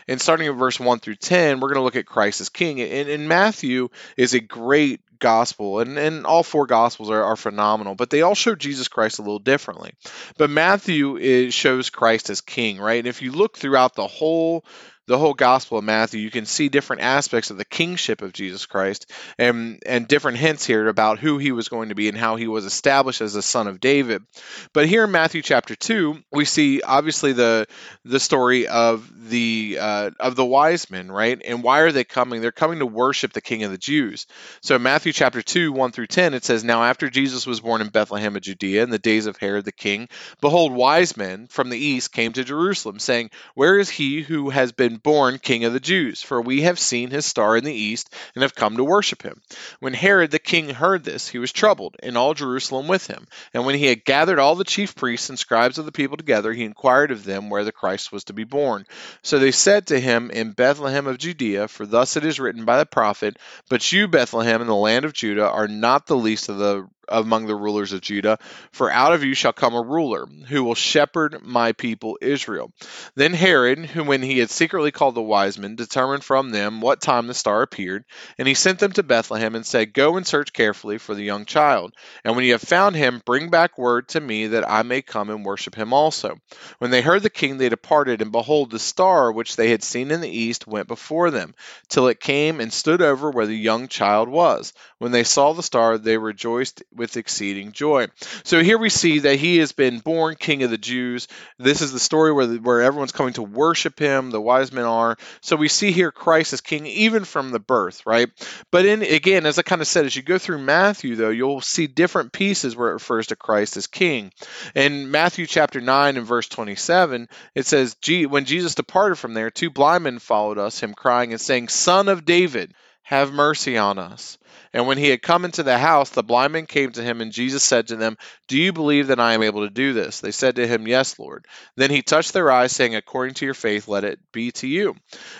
and 0.07 0.21
starting 0.21 0.47
in 0.47 0.57
verse 0.57 0.79
1 0.79 0.99
through 0.99 1.15
10, 1.15 1.59
we're 1.59 1.69
going 1.69 1.75
to 1.75 1.83
look 1.83 1.95
at 1.95 2.05
Christ 2.05 2.41
as 2.41 2.49
king. 2.49 2.81
And, 2.81 3.09
and 3.09 3.29
Matthew 3.29 3.89
is 4.17 4.33
a 4.33 4.39
great 4.39 5.01
gospel, 5.21 5.79
and, 5.79 5.97
and 5.97 6.25
all 6.25 6.43
four 6.43 6.65
gospels 6.65 7.09
are, 7.09 7.23
are 7.23 7.37
phenomenal, 7.37 7.95
but 7.95 8.09
they 8.09 8.21
all 8.21 8.35
show 8.35 8.55
Jesus 8.55 8.89
Christ 8.89 9.19
a 9.19 9.21
little 9.21 9.39
differently. 9.39 9.93
But 10.37 10.49
Matthew 10.49 11.15
is, 11.15 11.53
shows 11.53 11.89
Christ 11.89 12.29
as 12.29 12.41
king, 12.41 12.79
right? 12.79 12.99
And 12.99 13.07
if 13.07 13.21
you 13.21 13.31
look 13.31 13.57
throughout 13.57 13.95
the 13.95 14.07
whole 14.07 14.65
the 15.11 15.17
whole 15.17 15.33
Gospel 15.33 15.77
of 15.77 15.83
Matthew, 15.83 16.21
you 16.21 16.31
can 16.31 16.45
see 16.45 16.69
different 16.69 17.01
aspects 17.01 17.49
of 17.49 17.57
the 17.57 17.65
kingship 17.65 18.21
of 18.21 18.31
Jesus 18.31 18.65
Christ 18.65 19.11
and, 19.37 19.83
and 19.85 20.07
different 20.07 20.37
hints 20.37 20.65
here 20.65 20.87
about 20.87 21.19
who 21.19 21.37
he 21.37 21.51
was 21.51 21.67
going 21.67 21.89
to 21.89 21.95
be 21.95 22.07
and 22.07 22.17
how 22.17 22.37
he 22.37 22.47
was 22.47 22.63
established 22.63 23.19
as 23.19 23.35
a 23.35 23.41
son 23.41 23.67
of 23.67 23.81
David. 23.81 24.23
But 24.71 24.87
here 24.87 25.03
in 25.03 25.11
Matthew 25.11 25.41
chapter 25.41 25.75
2, 25.75 26.17
we 26.31 26.45
see 26.45 26.81
obviously 26.81 27.33
the 27.33 27.67
the 28.05 28.19
story 28.19 28.67
of 28.67 29.29
the 29.29 29.77
uh, 29.79 30.11
of 30.19 30.35
the 30.35 30.45
wise 30.45 30.89
men, 30.89 31.11
right? 31.11 31.41
And 31.45 31.61
why 31.61 31.81
are 31.81 31.91
they 31.91 32.03
coming? 32.03 32.41
They're 32.41 32.51
coming 32.51 32.79
to 32.79 32.85
worship 32.85 33.33
the 33.33 33.41
King 33.41 33.63
of 33.63 33.71
the 33.71 33.77
Jews. 33.77 34.27
So 34.61 34.75
in 34.75 34.81
Matthew 34.81 35.11
chapter 35.11 35.41
2, 35.41 35.71
1 35.71 35.91
through 35.91 36.07
10, 36.07 36.33
it 36.33 36.45
says, 36.45 36.63
Now 36.63 36.83
after 36.83 37.09
Jesus 37.09 37.45
was 37.45 37.59
born 37.59 37.81
in 37.81 37.89
Bethlehem 37.89 38.35
of 38.35 38.41
Judea 38.41 38.83
in 38.83 38.89
the 38.89 38.99
days 38.99 39.25
of 39.25 39.37
Herod 39.37 39.65
the 39.65 39.71
king, 39.71 40.07
behold, 40.39 40.71
wise 40.71 41.17
men 41.17 41.47
from 41.47 41.69
the 41.69 41.77
east 41.77 42.13
came 42.13 42.33
to 42.33 42.43
Jerusalem, 42.43 42.99
saying, 42.99 43.31
Where 43.55 43.77
is 43.77 43.89
he 43.89 44.21
who 44.21 44.49
has 44.49 44.71
been 44.71 45.00
born 45.03 45.39
King 45.39 45.65
of 45.65 45.73
the 45.73 45.79
Jews, 45.79 46.21
for 46.21 46.41
we 46.41 46.61
have 46.61 46.79
seen 46.79 47.09
his 47.09 47.25
star 47.25 47.57
in 47.57 47.63
the 47.63 47.73
east 47.73 48.13
and 48.35 48.41
have 48.41 48.55
come 48.55 48.77
to 48.77 48.83
worship 48.83 49.23
him. 49.23 49.41
When 49.79 49.93
Herod 49.93 50.31
the 50.31 50.39
king 50.39 50.69
heard 50.69 51.03
this, 51.03 51.27
he 51.27 51.39
was 51.39 51.51
troubled, 51.51 51.95
and 52.01 52.17
all 52.17 52.33
Jerusalem 52.33 52.87
with 52.87 53.07
him. 53.07 53.27
And 53.53 53.65
when 53.65 53.75
he 53.75 53.87
had 53.87 54.05
gathered 54.05 54.39
all 54.39 54.55
the 54.55 54.63
chief 54.63 54.95
priests 54.95 55.29
and 55.29 55.39
scribes 55.39 55.77
of 55.77 55.85
the 55.85 55.91
people 55.91 56.17
together, 56.17 56.53
he 56.53 56.63
inquired 56.63 57.11
of 57.11 57.23
them 57.23 57.49
where 57.49 57.63
the 57.63 57.71
Christ 57.71 58.11
was 58.11 58.25
to 58.25 58.33
be 58.33 58.43
born. 58.43 58.85
So 59.21 59.39
they 59.39 59.51
said 59.51 59.87
to 59.87 59.99
him, 59.99 60.31
In 60.31 60.51
Bethlehem 60.51 61.07
of 61.07 61.17
Judea, 61.17 61.67
for 61.67 61.85
thus 61.85 62.17
it 62.17 62.25
is 62.25 62.39
written 62.39 62.65
by 62.65 62.77
the 62.77 62.85
prophet, 62.85 63.37
But 63.69 63.91
you, 63.91 64.07
Bethlehem, 64.07 64.61
in 64.61 64.67
the 64.67 64.75
land 64.75 65.05
of 65.05 65.13
Judah, 65.13 65.49
are 65.49 65.67
not 65.67 66.07
the 66.07 66.17
least 66.17 66.49
of 66.49 66.57
the 66.57 66.87
among 67.11 67.45
the 67.45 67.55
rulers 67.55 67.93
of 67.93 68.01
Judah, 68.01 68.39
for 68.71 68.91
out 68.91 69.13
of 69.13 69.23
you 69.23 69.33
shall 69.33 69.53
come 69.53 69.73
a 69.73 69.81
ruler 69.81 70.25
who 70.47 70.63
will 70.63 70.75
shepherd 70.75 71.39
my 71.43 71.73
people 71.73 72.17
Israel. 72.21 72.71
Then 73.15 73.33
Herod, 73.33 73.79
who 73.85 74.03
when 74.03 74.21
he 74.21 74.39
had 74.39 74.49
secretly 74.49 74.91
called 74.91 75.15
the 75.15 75.21
wise 75.21 75.57
men, 75.57 75.75
determined 75.75 76.23
from 76.23 76.51
them 76.51 76.81
what 76.81 77.01
time 77.01 77.27
the 77.27 77.33
star 77.33 77.61
appeared, 77.61 78.05
and 78.37 78.47
he 78.47 78.53
sent 78.53 78.79
them 78.79 78.91
to 78.93 79.03
Bethlehem 79.03 79.55
and 79.55 79.65
said, 79.65 79.93
Go 79.93 80.17
and 80.17 80.25
search 80.25 80.53
carefully 80.53 80.97
for 80.97 81.13
the 81.13 81.23
young 81.23 81.45
child, 81.45 81.93
and 82.23 82.35
when 82.35 82.45
you 82.45 82.53
have 82.53 82.61
found 82.61 82.95
him, 82.95 83.21
bring 83.25 83.49
back 83.49 83.77
word 83.77 84.07
to 84.09 84.19
me 84.19 84.47
that 84.47 84.69
I 84.69 84.83
may 84.83 85.01
come 85.01 85.29
and 85.29 85.45
worship 85.45 85.75
him 85.75 85.93
also. 85.93 86.39
When 86.79 86.91
they 86.91 87.01
heard 87.01 87.23
the 87.23 87.29
king, 87.29 87.57
they 87.57 87.69
departed, 87.69 88.21
and 88.21 88.31
behold, 88.31 88.71
the 88.71 88.79
star 88.79 89.31
which 89.31 89.55
they 89.55 89.69
had 89.69 89.83
seen 89.83 90.11
in 90.11 90.21
the 90.21 90.29
east 90.29 90.67
went 90.67 90.87
before 90.87 91.31
them, 91.31 91.53
till 91.89 92.07
it 92.07 92.19
came 92.19 92.59
and 92.59 92.71
stood 92.71 93.01
over 93.01 93.29
where 93.29 93.47
the 93.47 93.55
young 93.55 93.87
child 93.87 94.29
was. 94.29 94.73
When 95.01 95.11
they 95.11 95.23
saw 95.23 95.53
the 95.53 95.63
star, 95.63 95.97
they 95.97 96.15
rejoiced 96.15 96.83
with 96.93 97.17
exceeding 97.17 97.71
joy. 97.71 98.09
So 98.43 98.61
here 98.61 98.77
we 98.77 98.89
see 98.89 99.17
that 99.17 99.39
he 99.39 99.57
has 99.57 99.71
been 99.71 99.97
born 99.97 100.35
king 100.35 100.61
of 100.61 100.69
the 100.69 100.77
Jews. 100.77 101.27
This 101.57 101.81
is 101.81 101.91
the 101.91 101.99
story 101.99 102.31
where, 102.31 102.45
the, 102.45 102.57
where 102.59 102.83
everyone's 102.83 103.11
coming 103.11 103.33
to 103.33 103.41
worship 103.41 103.97
him, 103.97 104.29
the 104.29 104.39
wise 104.39 104.71
men 104.71 104.85
are. 104.85 105.17
So 105.41 105.55
we 105.55 105.69
see 105.69 105.91
here 105.91 106.11
Christ 106.11 106.53
as 106.53 106.61
king 106.61 106.85
even 106.85 107.25
from 107.25 107.49
the 107.49 107.57
birth, 107.57 108.05
right? 108.05 108.29
But 108.69 108.85
in 108.85 109.01
again, 109.01 109.47
as 109.47 109.57
I 109.57 109.63
kind 109.63 109.81
of 109.81 109.87
said, 109.87 110.05
as 110.05 110.15
you 110.15 110.21
go 110.21 110.37
through 110.37 110.59
Matthew, 110.59 111.15
though, 111.15 111.31
you'll 111.31 111.61
see 111.61 111.87
different 111.87 112.31
pieces 112.31 112.75
where 112.75 112.89
it 112.89 112.93
refers 112.93 113.25
to 113.27 113.35
Christ 113.35 113.77
as 113.77 113.87
king. 113.87 114.31
In 114.75 115.09
Matthew 115.09 115.47
chapter 115.47 115.81
9 115.81 116.15
and 116.15 116.27
verse 116.27 116.47
27, 116.47 117.27
it 117.55 117.65
says, 117.65 117.95
When 118.07 118.45
Jesus 118.45 118.75
departed 118.75 119.15
from 119.15 119.33
there, 119.33 119.49
two 119.49 119.71
blind 119.71 120.03
men 120.03 120.19
followed 120.19 120.59
us, 120.59 120.79
him 120.79 120.93
crying 120.93 121.31
and 121.31 121.41
saying, 121.41 121.69
Son 121.69 122.07
of 122.07 122.23
David, 122.23 122.75
have 123.11 123.33
mercy 123.33 123.77
on 123.77 123.97
us. 123.97 124.37
And 124.73 124.87
when 124.87 124.97
he 124.97 125.09
had 125.09 125.21
come 125.21 125.45
into 125.45 125.63
the 125.63 125.77
house, 125.77 126.09
the 126.09 126.23
blind 126.23 126.53
men 126.53 126.65
came 126.65 126.91
to 126.93 127.03
him, 127.03 127.21
and 127.21 127.31
Jesus 127.31 127.63
said 127.63 127.87
to 127.87 127.95
them, 127.95 128.17
Do 128.47 128.57
you 128.57 128.73
believe 128.73 129.07
that 129.07 129.19
I 129.19 129.33
am 129.33 129.43
able 129.43 129.61
to 129.61 129.69
do 129.69 129.93
this? 129.93 130.19
They 130.19 130.31
said 130.31 130.55
to 130.55 130.67
him, 130.67 130.87
Yes, 130.87 131.19
Lord. 131.19 131.45
Then 131.75 131.89
he 131.89 132.01
touched 132.01 132.33
their 132.33 132.51
eyes, 132.51 132.71
saying, 132.71 132.95
According 132.95 133.35
to 133.35 133.45
your 133.45 133.53
faith, 133.53 133.87
let 133.87 134.03
it 134.03 134.19
be 134.31 134.51
to 134.53 134.67
you. 134.67 134.95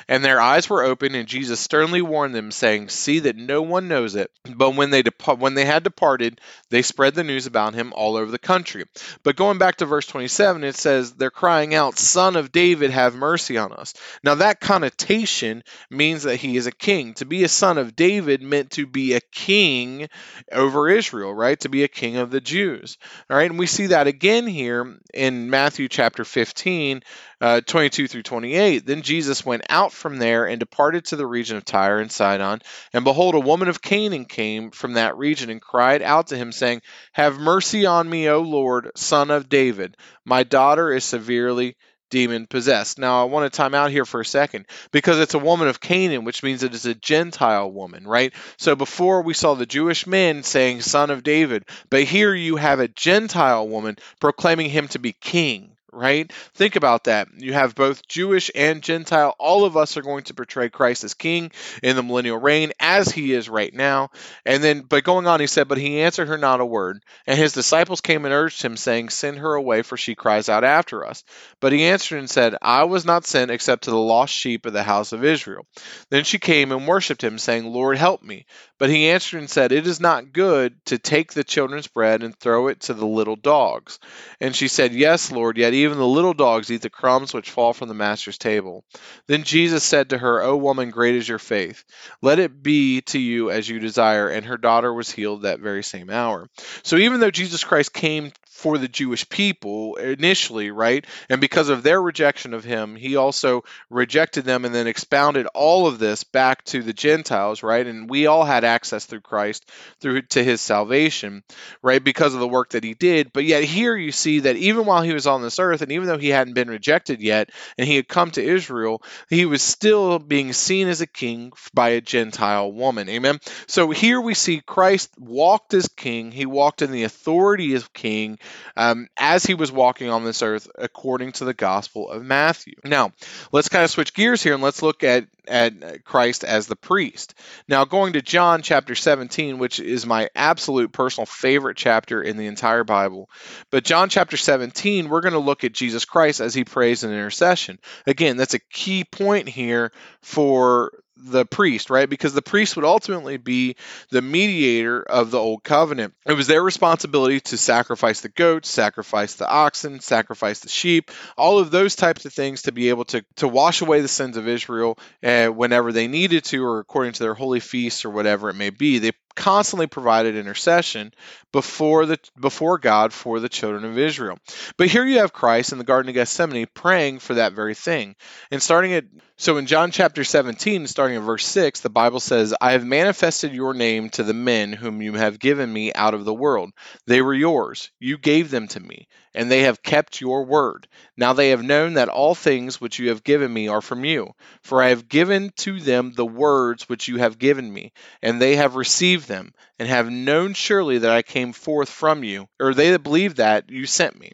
And 0.07 0.23
their 0.23 0.41
eyes 0.41 0.69
were 0.69 0.83
opened, 0.83 1.15
and 1.15 1.27
Jesus 1.27 1.59
sternly 1.59 2.01
warned 2.01 2.35
them, 2.35 2.51
saying, 2.51 2.89
See 2.89 3.19
that 3.19 3.35
no 3.35 3.61
one 3.61 3.87
knows 3.87 4.15
it. 4.15 4.31
But 4.55 4.75
when 4.75 4.89
they 4.89 5.01
dep- 5.01 5.39
when 5.39 5.53
they 5.53 5.65
had 5.65 5.83
departed, 5.83 6.41
they 6.69 6.81
spread 6.81 7.15
the 7.15 7.23
news 7.23 7.45
about 7.45 7.73
him 7.73 7.93
all 7.95 8.15
over 8.15 8.31
the 8.31 8.39
country. 8.39 8.85
But 9.23 9.35
going 9.35 9.57
back 9.57 9.77
to 9.77 9.85
verse 9.85 10.07
27, 10.07 10.63
it 10.63 10.75
says, 10.75 11.13
They're 11.13 11.31
crying 11.31 11.73
out, 11.73 11.97
Son 11.97 12.35
of 12.35 12.51
David, 12.51 12.91
have 12.91 13.15
mercy 13.15 13.57
on 13.57 13.71
us. 13.71 13.93
Now 14.23 14.35
that 14.35 14.59
connotation 14.59 15.63
means 15.89 16.23
that 16.23 16.37
he 16.37 16.57
is 16.57 16.67
a 16.67 16.71
king. 16.71 17.13
To 17.15 17.25
be 17.25 17.43
a 17.43 17.47
son 17.47 17.77
of 17.77 17.95
David 17.95 18.41
meant 18.41 18.71
to 18.71 18.85
be 18.85 19.00
a 19.13 19.21
king 19.21 20.07
over 20.51 20.89
Israel, 20.89 21.33
right? 21.33 21.59
To 21.61 21.69
be 21.69 21.83
a 21.83 21.87
king 21.87 22.17
of 22.17 22.31
the 22.31 22.41
Jews. 22.41 22.97
All 23.29 23.37
right, 23.37 23.49
and 23.49 23.59
we 23.59 23.67
see 23.67 23.87
that 23.87 24.07
again 24.07 24.47
here 24.47 24.97
in 25.13 25.49
Matthew 25.49 25.89
chapter 25.89 26.23
15, 26.23 27.03
uh, 27.41 27.61
22 27.61 28.07
through 28.07 28.23
28. 28.23 28.85
Then 28.85 29.01
Jesus 29.01 29.45
went 29.45 29.63
out 29.69 29.91
from 29.91 30.17
there 30.17 30.45
and 30.45 30.59
departed 30.59 31.05
to 31.05 31.15
the 31.15 31.25
region 31.25 31.57
of 31.57 31.65
Tyre 31.65 31.99
and 31.99 32.11
Sidon. 32.11 32.61
And 32.93 33.03
behold, 33.03 33.35
a 33.35 33.39
woman 33.39 33.67
of 33.67 33.81
Canaan 33.81 34.25
came 34.25 34.71
from 34.71 34.93
that 34.93 35.17
region 35.17 35.49
and 35.49 35.61
cried 35.61 36.01
out 36.01 36.27
to 36.27 36.37
him, 36.37 36.51
saying, 36.51 36.81
Have 37.13 37.39
mercy 37.39 37.85
on 37.85 38.09
me, 38.09 38.29
O 38.29 38.41
Lord, 38.41 38.91
son 38.95 39.31
of 39.31 39.49
David. 39.49 39.97
My 40.23 40.43
daughter 40.43 40.91
is 40.91 41.03
severely 41.03 41.75
demon 42.11 42.45
possessed. 42.45 42.99
Now, 42.99 43.21
I 43.21 43.23
want 43.23 43.51
to 43.51 43.57
time 43.57 43.73
out 43.73 43.89
here 43.89 44.05
for 44.05 44.21
a 44.21 44.25
second 44.25 44.67
because 44.91 45.19
it's 45.19 45.33
a 45.33 45.39
woman 45.39 45.67
of 45.67 45.79
Canaan, 45.79 46.23
which 46.23 46.43
means 46.43 46.61
it 46.61 46.75
is 46.75 46.85
a 46.85 46.93
Gentile 46.93 47.71
woman, 47.71 48.07
right? 48.07 48.33
So 48.57 48.75
before 48.75 49.23
we 49.23 49.33
saw 49.33 49.55
the 49.55 49.65
Jewish 49.65 50.05
men 50.05 50.43
saying 50.43 50.81
son 50.81 51.09
of 51.09 51.23
David, 51.23 51.65
but 51.89 52.03
here 52.03 52.35
you 52.35 52.57
have 52.57 52.79
a 52.79 52.87
Gentile 52.87 53.67
woman 53.67 53.97
proclaiming 54.19 54.69
him 54.69 54.87
to 54.89 54.99
be 54.99 55.13
king 55.13 55.70
right? 55.91 56.31
Think 56.53 56.75
about 56.75 57.05
that. 57.05 57.27
You 57.37 57.53
have 57.53 57.75
both 57.75 58.07
Jewish 58.07 58.51
and 58.55 58.81
Gentile. 58.81 59.35
All 59.39 59.65
of 59.65 59.77
us 59.77 59.97
are 59.97 60.01
going 60.01 60.23
to 60.25 60.33
portray 60.33 60.69
Christ 60.69 61.03
as 61.03 61.13
king 61.13 61.51
in 61.83 61.95
the 61.95 62.03
millennial 62.03 62.37
reign 62.37 62.71
as 62.79 63.09
he 63.09 63.33
is 63.33 63.49
right 63.49 63.73
now. 63.73 64.09
And 64.45 64.63
then, 64.63 64.81
but 64.81 65.03
going 65.03 65.27
on, 65.27 65.39
he 65.39 65.47
said, 65.47 65.67
But 65.67 65.77
he 65.77 66.01
answered 66.01 66.27
her 66.27 66.37
not 66.37 66.61
a 66.61 66.65
word. 66.65 67.03
And 67.27 67.37
his 67.37 67.53
disciples 67.53 68.01
came 68.01 68.25
and 68.25 68.33
urged 68.33 68.61
him, 68.61 68.77
saying, 68.77 69.09
Send 69.09 69.39
her 69.39 69.53
away, 69.53 69.81
for 69.81 69.97
she 69.97 70.15
cries 70.15 70.49
out 70.49 70.63
after 70.63 71.05
us. 71.05 71.23
But 71.59 71.73
he 71.73 71.83
answered 71.85 72.19
and 72.19 72.29
said, 72.29 72.55
I 72.61 72.85
was 72.85 73.05
not 73.05 73.25
sent 73.25 73.51
except 73.51 73.83
to 73.83 73.91
the 73.91 73.97
lost 73.97 74.33
sheep 74.33 74.65
of 74.65 74.73
the 74.73 74.83
house 74.83 75.11
of 75.11 75.25
Israel. 75.25 75.65
Then 76.09 76.23
she 76.23 76.39
came 76.39 76.71
and 76.71 76.87
worshipped 76.87 77.23
him, 77.23 77.37
saying, 77.37 77.65
Lord, 77.65 77.97
help 77.97 78.23
me. 78.23 78.45
But 78.79 78.89
he 78.89 79.09
answered 79.09 79.37
and 79.37 79.49
said, 79.49 79.71
It 79.71 79.85
is 79.85 79.99
not 79.99 80.33
good 80.33 80.73
to 80.85 80.97
take 80.97 81.33
the 81.33 81.43
children's 81.43 81.87
bread 81.87 82.23
and 82.23 82.35
throw 82.35 82.67
it 82.67 82.79
to 82.81 82.93
the 82.93 83.05
little 83.05 83.35
dogs. 83.35 83.99
And 84.39 84.55
she 84.55 84.67
said, 84.67 84.93
Yes, 84.93 85.31
Lord, 85.31 85.57
yet 85.57 85.73
even 85.81 85.97
the 85.97 86.07
little 86.07 86.33
dogs 86.33 86.71
eat 86.71 86.81
the 86.81 86.89
crumbs 86.89 87.33
which 87.33 87.51
fall 87.51 87.73
from 87.73 87.87
the 87.87 87.93
master's 87.93 88.37
table. 88.37 88.83
Then 89.27 89.43
Jesus 89.43 89.83
said 89.83 90.09
to 90.09 90.17
her, 90.17 90.41
O 90.41 90.57
woman, 90.57 90.89
great 90.89 91.15
is 91.15 91.27
your 91.27 91.39
faith. 91.39 91.83
Let 92.21 92.39
it 92.39 92.63
be 92.63 93.01
to 93.01 93.19
you 93.19 93.51
as 93.51 93.67
you 93.67 93.79
desire. 93.79 94.29
And 94.29 94.45
her 94.45 94.57
daughter 94.57 94.93
was 94.93 95.11
healed 95.11 95.43
that 95.43 95.59
very 95.59 95.83
same 95.83 96.09
hour. 96.09 96.49
So 96.83 96.97
even 96.97 97.19
though 97.19 97.31
Jesus 97.31 97.63
Christ 97.63 97.93
came 97.93 98.31
for 98.61 98.77
the 98.77 98.87
Jewish 98.87 99.27
people 99.27 99.95
initially, 99.95 100.69
right? 100.69 101.03
And 101.29 101.41
because 101.41 101.69
of 101.69 101.81
their 101.81 101.99
rejection 101.99 102.53
of 102.53 102.63
him, 102.63 102.95
he 102.95 103.15
also 103.15 103.63
rejected 103.89 104.45
them 104.45 104.65
and 104.65 104.75
then 104.75 104.85
expounded 104.85 105.47
all 105.55 105.87
of 105.87 105.97
this 105.97 106.23
back 106.23 106.63
to 106.65 106.83
the 106.83 106.93
Gentiles, 106.93 107.63
right? 107.63 107.85
And 107.85 108.07
we 108.07 108.27
all 108.27 108.43
had 108.43 108.63
access 108.63 109.07
through 109.07 109.21
Christ 109.21 109.67
through 109.99 110.21
to 110.33 110.43
his 110.43 110.61
salvation, 110.61 111.41
right? 111.81 112.03
Because 112.03 112.35
of 112.35 112.39
the 112.39 112.47
work 112.47 112.69
that 112.69 112.83
he 112.83 112.93
did. 112.93 113.33
But 113.33 113.45
yet 113.45 113.63
here 113.63 113.95
you 113.95 114.11
see 114.11 114.41
that 114.41 114.57
even 114.57 114.85
while 114.85 115.01
he 115.01 115.13
was 115.13 115.25
on 115.25 115.41
this 115.41 115.57
earth 115.57 115.81
and 115.81 115.91
even 115.91 116.07
though 116.07 116.19
he 116.19 116.29
hadn't 116.29 116.53
been 116.53 116.69
rejected 116.69 117.19
yet 117.19 117.49
and 117.79 117.87
he 117.87 117.95
had 117.95 118.07
come 118.07 118.29
to 118.31 118.43
Israel, 118.43 119.01
he 119.27 119.45
was 119.47 119.63
still 119.63 120.19
being 120.19 120.53
seen 120.53 120.87
as 120.87 121.01
a 121.01 121.07
king 121.07 121.51
by 121.73 121.89
a 121.89 122.01
Gentile 122.01 122.71
woman. 122.71 123.09
Amen. 123.09 123.39
So 123.65 123.89
here 123.89 124.21
we 124.21 124.35
see 124.35 124.61
Christ 124.61 125.09
walked 125.17 125.73
as 125.73 125.87
king. 125.87 126.31
He 126.31 126.45
walked 126.45 126.83
in 126.83 126.91
the 126.91 127.05
authority 127.05 127.73
of 127.73 127.91
king 127.91 128.37
um, 128.75 129.07
as 129.17 129.45
he 129.45 129.53
was 129.53 129.71
walking 129.71 130.09
on 130.09 130.23
this 130.23 130.41
earth 130.41 130.69
according 130.75 131.33
to 131.33 131.45
the 131.45 131.53
Gospel 131.53 132.09
of 132.09 132.23
Matthew. 132.23 132.75
Now, 132.83 133.11
let's 133.51 133.69
kind 133.69 133.83
of 133.83 133.91
switch 133.91 134.13
gears 134.13 134.41
here 134.43 134.53
and 134.53 134.63
let's 134.63 134.81
look 134.81 135.03
at, 135.03 135.25
at 135.47 136.03
Christ 136.03 136.43
as 136.43 136.67
the 136.67 136.75
priest. 136.75 137.33
Now, 137.67 137.85
going 137.85 138.13
to 138.13 138.21
John 138.21 138.61
chapter 138.61 138.95
17, 138.95 139.57
which 139.57 139.79
is 139.79 140.05
my 140.05 140.29
absolute 140.35 140.91
personal 140.91 141.25
favorite 141.25 141.77
chapter 141.77 142.21
in 142.21 142.37
the 142.37 142.47
entire 142.47 142.83
Bible, 142.83 143.29
but 143.69 143.83
John 143.83 144.09
chapter 144.09 144.37
17, 144.37 145.09
we're 145.09 145.21
going 145.21 145.33
to 145.33 145.39
look 145.39 145.63
at 145.63 145.73
Jesus 145.73 146.05
Christ 146.05 146.39
as 146.39 146.53
he 146.53 146.63
prays 146.63 147.03
in 147.03 147.11
intercession. 147.11 147.79
Again, 148.05 148.37
that's 148.37 148.53
a 148.53 148.59
key 148.59 149.03
point 149.03 149.47
here 149.49 149.91
for 150.21 150.91
the 151.23 151.45
priest, 151.45 151.89
right? 151.89 152.09
Because 152.09 152.33
the 152.33 152.41
priest 152.41 152.75
would 152.75 152.85
ultimately 152.85 153.37
be 153.37 153.75
the 154.09 154.21
mediator 154.21 155.01
of 155.01 155.31
the 155.31 155.37
old 155.37 155.63
covenant. 155.63 156.13
It 156.25 156.33
was 156.33 156.47
their 156.47 156.63
responsibility 156.63 157.39
to 157.41 157.57
sacrifice 157.57 158.21
the 158.21 158.29
goats, 158.29 158.69
sacrifice 158.69 159.35
the 159.35 159.47
oxen, 159.47 159.99
sacrifice 159.99 160.59
the 160.59 160.69
sheep, 160.69 161.11
all 161.37 161.59
of 161.59 161.71
those 161.71 161.95
types 161.95 162.25
of 162.25 162.33
things 162.33 162.63
to 162.63 162.71
be 162.71 162.89
able 162.89 163.05
to, 163.05 163.23
to 163.37 163.47
wash 163.47 163.81
away 163.81 164.01
the 164.01 164.07
sins 164.07 164.37
of 164.37 164.47
Israel 164.47 164.97
uh, 165.23 165.47
whenever 165.47 165.91
they 165.91 166.07
needed 166.07 166.43
to 166.45 166.65
or 166.65 166.79
according 166.79 167.13
to 167.13 167.23
their 167.23 167.33
holy 167.33 167.59
feasts 167.59 168.05
or 168.05 168.09
whatever 168.09 168.49
it 168.49 168.55
may 168.55 168.69
be. 168.69 168.99
They 168.99 169.11
constantly 169.35 169.87
provided 169.87 170.35
intercession 170.35 171.13
before 171.51 172.05
the 172.05 172.17
before 172.39 172.77
God 172.77 173.13
for 173.13 173.39
the 173.39 173.49
children 173.49 173.85
of 173.85 173.97
Israel. 173.97 174.37
But 174.77 174.87
here 174.87 175.05
you 175.05 175.19
have 175.19 175.33
Christ 175.33 175.71
in 175.71 175.77
the 175.77 175.83
Garden 175.83 176.09
of 176.09 176.15
Gethsemane 176.15 176.67
praying 176.73 177.19
for 177.19 177.35
that 177.35 177.53
very 177.53 177.73
thing. 177.73 178.15
And 178.51 178.61
starting 178.61 178.93
at 178.93 179.05
so 179.37 179.57
in 179.57 179.65
John 179.65 179.89
chapter 179.89 180.23
17, 180.23 180.85
starting 180.85 181.17
at 181.17 181.23
verse 181.23 181.47
6, 181.47 181.79
the 181.79 181.89
Bible 181.89 182.19
says, 182.19 182.53
I 182.61 182.73
have 182.73 182.85
manifested 182.85 183.53
your 183.53 183.73
name 183.73 184.09
to 184.11 184.23
the 184.23 184.35
men 184.35 184.71
whom 184.71 185.01
you 185.01 185.13
have 185.13 185.39
given 185.39 185.71
me 185.71 185.91
out 185.93 186.13
of 186.13 186.25
the 186.25 186.33
world. 186.33 186.71
They 187.07 187.23
were 187.23 187.33
yours. 187.33 187.89
You 187.99 188.19
gave 188.19 188.51
them 188.51 188.67
to 188.67 188.79
me, 188.79 189.07
and 189.33 189.49
they 189.49 189.61
have 189.61 189.83
kept 189.83 190.21
your 190.21 190.43
word. 190.45 190.87
Now 191.15 191.33
they 191.33 191.49
have 191.49 191.63
known 191.63 191.93
that 191.93 192.09
all 192.09 192.35
things 192.35 192.81
which 192.81 192.99
you 192.99 193.09
have 193.09 193.23
given 193.23 193.51
me 193.53 193.67
are 193.67 193.81
from 193.81 194.03
you. 194.05 194.33
For 194.61 194.81
I 194.81 194.89
have 194.89 195.07
given 195.07 195.51
to 195.57 195.79
them 195.79 196.13
the 196.13 196.25
words 196.25 196.89
which 196.89 197.07
you 197.07 197.17
have 197.17 197.39
given 197.39 197.71
me, 197.71 197.93
and 198.21 198.41
they 198.41 198.55
have 198.55 198.75
received 198.75 199.27
them, 199.27 199.53
and 199.79 199.87
have 199.87 200.09
known 200.09 200.53
surely 200.53 200.97
that 200.99 201.11
I 201.11 201.21
came 201.21 201.53
forth 201.53 201.89
from 201.89 202.23
you, 202.23 202.47
or 202.59 202.73
they 202.73 202.91
that 202.91 203.03
believe 203.03 203.35
that 203.35 203.69
you 203.69 203.85
sent 203.85 204.19
me. 204.19 204.33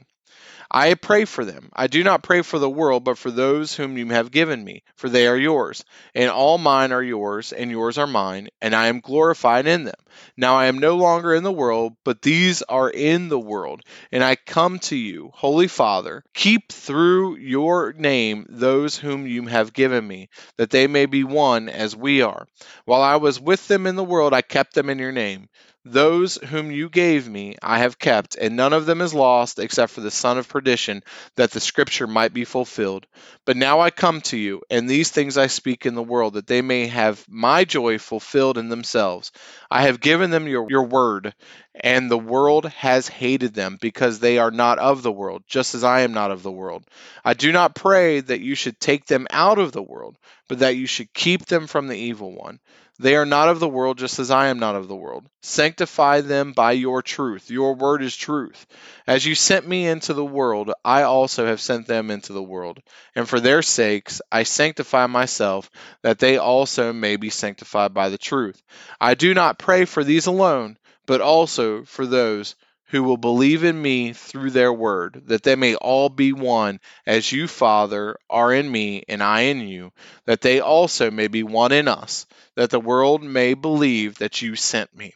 I 0.72 0.94
pray 0.94 1.26
for 1.26 1.44
them. 1.46 1.70
I 1.74 1.88
do 1.88 2.04
not 2.04 2.24
pray 2.24 2.42
for 2.42 2.60
the 2.60 2.70
world, 2.70 3.04
but 3.04 3.18
for 3.18 3.32
those 3.32 3.74
whom 3.76 3.98
you 3.98 4.08
have 4.10 4.32
given 4.32 4.64
me, 4.64 4.84
for 4.96 5.10
they 5.10 5.28
are 5.28 5.38
yours. 5.38 5.84
And 6.16 6.30
all 6.30 6.58
mine 6.58 6.92
are 6.92 7.04
yours, 7.04 7.54
and 7.54 7.70
yours 7.72 7.98
are 7.98 8.08
mine, 8.08 8.50
and 8.62 8.76
I 8.76 8.88
am 8.88 9.00
glorified 9.00 9.68
in 9.68 9.84
them. 9.86 9.96
Now 10.36 10.56
I 10.56 10.66
am 10.66 10.80
no 10.80 10.96
longer 10.98 11.34
in 11.34 11.44
the 11.44 11.52
world, 11.52 11.96
but 12.04 12.22
these 12.22 12.62
are 12.64 12.90
in 12.90 13.30
the 13.30 13.40
world. 13.40 13.82
And 14.12 14.24
I 14.24 14.36
come 14.36 14.80
to 14.80 14.96
you, 14.96 15.32
Holy 15.34 15.68
Father, 15.68 16.24
keep 16.34 16.72
through 16.72 17.38
your 17.38 17.94
name 17.94 18.46
those 18.50 18.96
whom 18.98 19.28
you 19.28 19.46
have 19.48 19.74
given 19.74 20.08
me, 20.08 20.30
that 20.58 20.70
they 20.70 20.88
may 20.88 21.06
be 21.06 21.24
one 21.24 21.70
as 21.70 21.96
we 21.96 22.22
are. 22.22 22.48
While 22.86 23.02
I 23.02 23.18
was 23.18 23.40
with 23.40 23.68
them 23.68 23.88
in 23.88 23.96
the 23.96 24.04
world, 24.04 24.34
I 24.34 24.42
kept 24.42 24.74
them 24.74 24.90
in 24.90 25.00
your 25.00 25.12
name. 25.12 25.50
Those 25.86 26.36
whom 26.36 26.70
you 26.70 26.90
gave 26.90 27.30
me 27.30 27.56
I 27.62 27.80
have 27.80 27.98
kept, 27.98 28.36
and 28.36 28.56
none 28.56 28.74
of 28.74 28.86
them 28.86 29.02
is 29.02 29.14
lost 29.14 29.58
except 29.58 29.94
for 29.94 30.02
the 30.02 30.12
son 30.12 30.38
of 30.38 30.50
perdition, 30.50 31.02
that 31.36 31.52
the 31.52 31.60
scripture 31.60 32.08
might 32.08 32.34
be 32.34 32.44
fulfilled. 32.46 33.08
But 33.46 33.58
now 33.58 33.80
I 33.80 33.90
come 33.90 34.22
to 34.22 34.38
you, 34.38 34.62
and 34.70 34.90
these 34.90 35.12
things 35.12 35.38
I 35.38 35.48
speak 35.48 35.86
in 35.86 35.96
the 35.96 36.04
world, 36.04 36.34
that 36.34 36.46
they 36.48 36.62
may 36.62 36.88
have 36.88 37.24
my 37.30 37.64
joy 37.64 38.00
fulfilled 38.00 38.58
in 38.58 38.70
themselves. 38.70 39.32
I 39.72 39.84
have 39.84 40.02
given 40.02 40.30
them 40.30 40.48
your, 40.48 40.68
your 40.70 40.84
word, 40.84 41.34
and 41.80 42.10
the 42.10 42.18
world 42.18 42.66
has 42.66 43.08
hated 43.08 43.54
them, 43.54 43.78
because 43.80 44.20
they 44.20 44.38
are 44.38 44.52
not 44.52 44.80
of 44.80 45.04
the 45.04 45.12
world, 45.12 45.44
just 45.48 45.76
as 45.76 45.84
I 45.84 46.02
am 46.02 46.14
not 46.14 46.32
of 46.32 46.44
the 46.44 46.52
world. 46.52 46.84
I 47.24 47.34
do 47.34 47.52
not 47.52 47.76
pray 47.76 48.20
that 48.20 48.42
you 48.42 48.56
should 48.56 48.80
take 48.80 49.06
them 49.06 49.28
out 49.30 49.60
of 49.60 49.72
the 49.72 49.84
world, 49.84 50.18
but 50.48 50.60
that 50.60 50.76
you 50.76 50.88
should 50.88 51.14
keep 51.14 51.46
them 51.46 51.68
from 51.68 51.88
the 51.88 51.98
evil 51.98 52.34
one. 52.34 52.60
They 53.00 53.16
are 53.16 53.28
not 53.28 53.50
of 53.50 53.60
the 53.60 53.70
world, 53.70 54.00
just 54.00 54.18
as 54.18 54.32
I 54.32 54.48
am 54.48 54.58
not 54.58 54.76
of 54.76 54.88
the 54.88 54.96
world. 54.96 55.24
Sanctify 55.44 56.22
them 56.22 56.54
by 56.54 56.72
your 56.72 57.04
truth. 57.04 57.52
Your 57.52 57.76
word 57.76 58.02
is 58.02 58.18
truth. 58.18 58.66
As 59.06 59.24
you 59.24 59.36
sent 59.36 59.68
me 59.68 59.86
into 59.86 60.16
the 60.16 60.26
world, 60.26 60.72
I 60.84 61.04
also 61.04 61.46
have 61.46 61.62
sent 61.62 61.86
them 61.86 62.10
into 62.10 62.34
the 62.34 62.42
world. 62.42 62.82
And 63.16 63.30
for 63.30 63.40
their 63.40 63.62
sakes 63.62 64.20
I 64.32 64.44
sanctify 64.44 65.06
myself, 65.06 65.70
that 66.02 66.18
they 66.18 66.38
also 66.38 66.92
may 66.92 67.18
be 67.18 67.30
sanctified 67.30 67.94
by 67.94 68.10
the 68.10 68.18
truth. 68.18 68.60
I 69.00 69.14
do 69.14 69.36
not 69.36 69.60
pray 69.60 69.86
for 69.86 70.04
these 70.04 70.26
alone, 70.26 70.76
but 71.08 71.22
also 71.22 71.84
for 71.84 72.06
those 72.06 72.56
who 72.90 73.04
will 73.04 73.18
believe 73.18 73.64
in 73.64 73.82
me 73.82 74.14
through 74.14 74.52
their 74.52 74.72
word, 74.72 75.24
that 75.26 75.44
they 75.44 75.56
may 75.56 75.76
all 75.76 76.08
be 76.08 76.32
one, 76.32 76.80
as 77.06 77.30
you, 77.32 77.48
Father, 77.48 78.18
are 78.30 78.54
in 78.54 78.72
me, 78.72 79.04
and 79.10 79.22
I 79.22 79.42
in 79.42 79.68
you, 79.68 79.92
that 80.26 80.42
they 80.42 80.62
also 80.62 81.12
may 81.12 81.28
be 81.28 81.44
one 81.44 81.74
in 81.74 81.90
us, 81.90 82.26
that 82.56 82.70
the 82.70 82.80
world 82.80 83.24
may 83.24 83.56
believe 83.56 84.20
that 84.20 84.42
you 84.42 84.56
sent 84.56 84.96
me. 84.96 85.14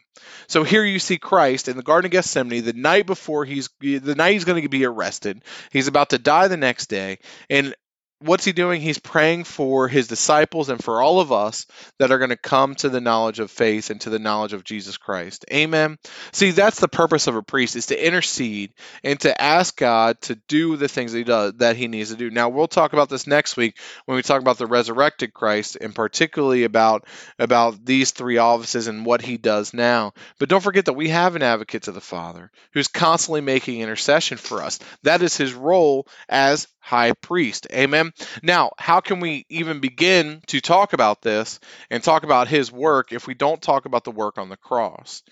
So 0.48 0.64
here 0.64 0.84
you 0.84 0.98
see 0.98 1.16
Christ 1.16 1.68
in 1.68 1.78
the 1.78 1.82
Garden 1.82 2.06
of 2.06 2.12
Gethsemane 2.12 2.64
the 2.64 2.74
night 2.74 3.06
before 3.06 3.44
he's 3.44 3.70
the 3.80 4.14
night 4.14 4.32
he's 4.32 4.44
going 4.44 4.62
to 4.62 4.68
be 4.68 4.84
arrested. 4.84 5.42
He's 5.72 5.88
about 5.88 6.10
to 6.10 6.18
die 6.18 6.48
the 6.48 6.58
next 6.58 6.86
day, 6.86 7.18
and 7.48 7.74
what's 8.22 8.44
he 8.44 8.52
doing? 8.52 8.80
He's 8.80 8.98
praying 8.98 9.44
for 9.44 9.88
his 9.88 10.08
disciples 10.08 10.68
and 10.68 10.82
for 10.82 11.02
all 11.02 11.20
of 11.20 11.32
us 11.32 11.66
that 11.98 12.10
are 12.10 12.18
going 12.18 12.30
to 12.30 12.36
come 12.36 12.74
to 12.76 12.88
the 12.88 13.00
knowledge 13.00 13.38
of 13.40 13.50
faith 13.50 13.90
and 13.90 14.00
to 14.02 14.10
the 14.10 14.18
knowledge 14.18 14.52
of 14.52 14.64
Jesus 14.64 14.96
Christ. 14.96 15.44
Amen. 15.52 15.98
See, 16.32 16.50
that's 16.50 16.80
the 16.80 16.88
purpose 16.88 17.26
of 17.26 17.36
a 17.36 17.42
priest 17.42 17.76
is 17.76 17.86
to 17.86 18.06
intercede 18.06 18.72
and 19.04 19.18
to 19.20 19.40
ask 19.40 19.76
God 19.76 20.20
to 20.22 20.36
do 20.48 20.76
the 20.76 20.88
things 20.88 21.12
that 21.12 21.18
he 21.18 21.24
does 21.24 21.52
that 21.54 21.76
he 21.76 21.88
needs 21.88 22.10
to 22.10 22.16
do. 22.16 22.30
Now, 22.30 22.48
we'll 22.48 22.68
talk 22.68 22.92
about 22.92 23.08
this 23.08 23.26
next 23.26 23.56
week 23.56 23.78
when 24.06 24.16
we 24.16 24.22
talk 24.22 24.40
about 24.40 24.58
the 24.58 24.66
resurrected 24.66 25.34
Christ 25.34 25.76
and 25.80 25.94
particularly 25.94 26.64
about 26.64 27.06
about 27.38 27.84
these 27.84 28.12
three 28.12 28.38
offices 28.38 28.86
and 28.86 29.04
what 29.04 29.22
he 29.22 29.36
does 29.36 29.74
now. 29.74 30.12
But 30.38 30.48
don't 30.48 30.62
forget 30.62 30.86
that 30.86 30.92
we 30.94 31.08
have 31.08 31.36
an 31.36 31.42
advocate 31.42 31.84
to 31.84 31.92
the 31.92 32.00
Father 32.00 32.50
who's 32.72 32.88
constantly 32.88 33.40
making 33.40 33.80
intercession 33.80 34.38
for 34.38 34.62
us. 34.62 34.78
That 35.02 35.22
is 35.22 35.36
his 35.36 35.54
role 35.54 36.06
as 36.28 36.68
high 36.82 37.12
priest. 37.12 37.66
Amen. 37.72 38.11
Now, 38.42 38.72
how 38.78 39.00
can 39.00 39.20
we 39.20 39.46
even 39.48 39.80
begin 39.80 40.42
to 40.48 40.60
talk 40.60 40.92
about 40.92 41.22
this 41.22 41.60
and 41.90 42.02
talk 42.02 42.22
about 42.22 42.48
his 42.48 42.70
work 42.70 43.12
if 43.12 43.26
we 43.26 43.34
don't 43.34 43.60
talk 43.60 43.84
about 43.84 44.04
the 44.04 44.10
work 44.10 44.38
on 44.38 44.48
the 44.48 44.56
cross? 44.56 45.22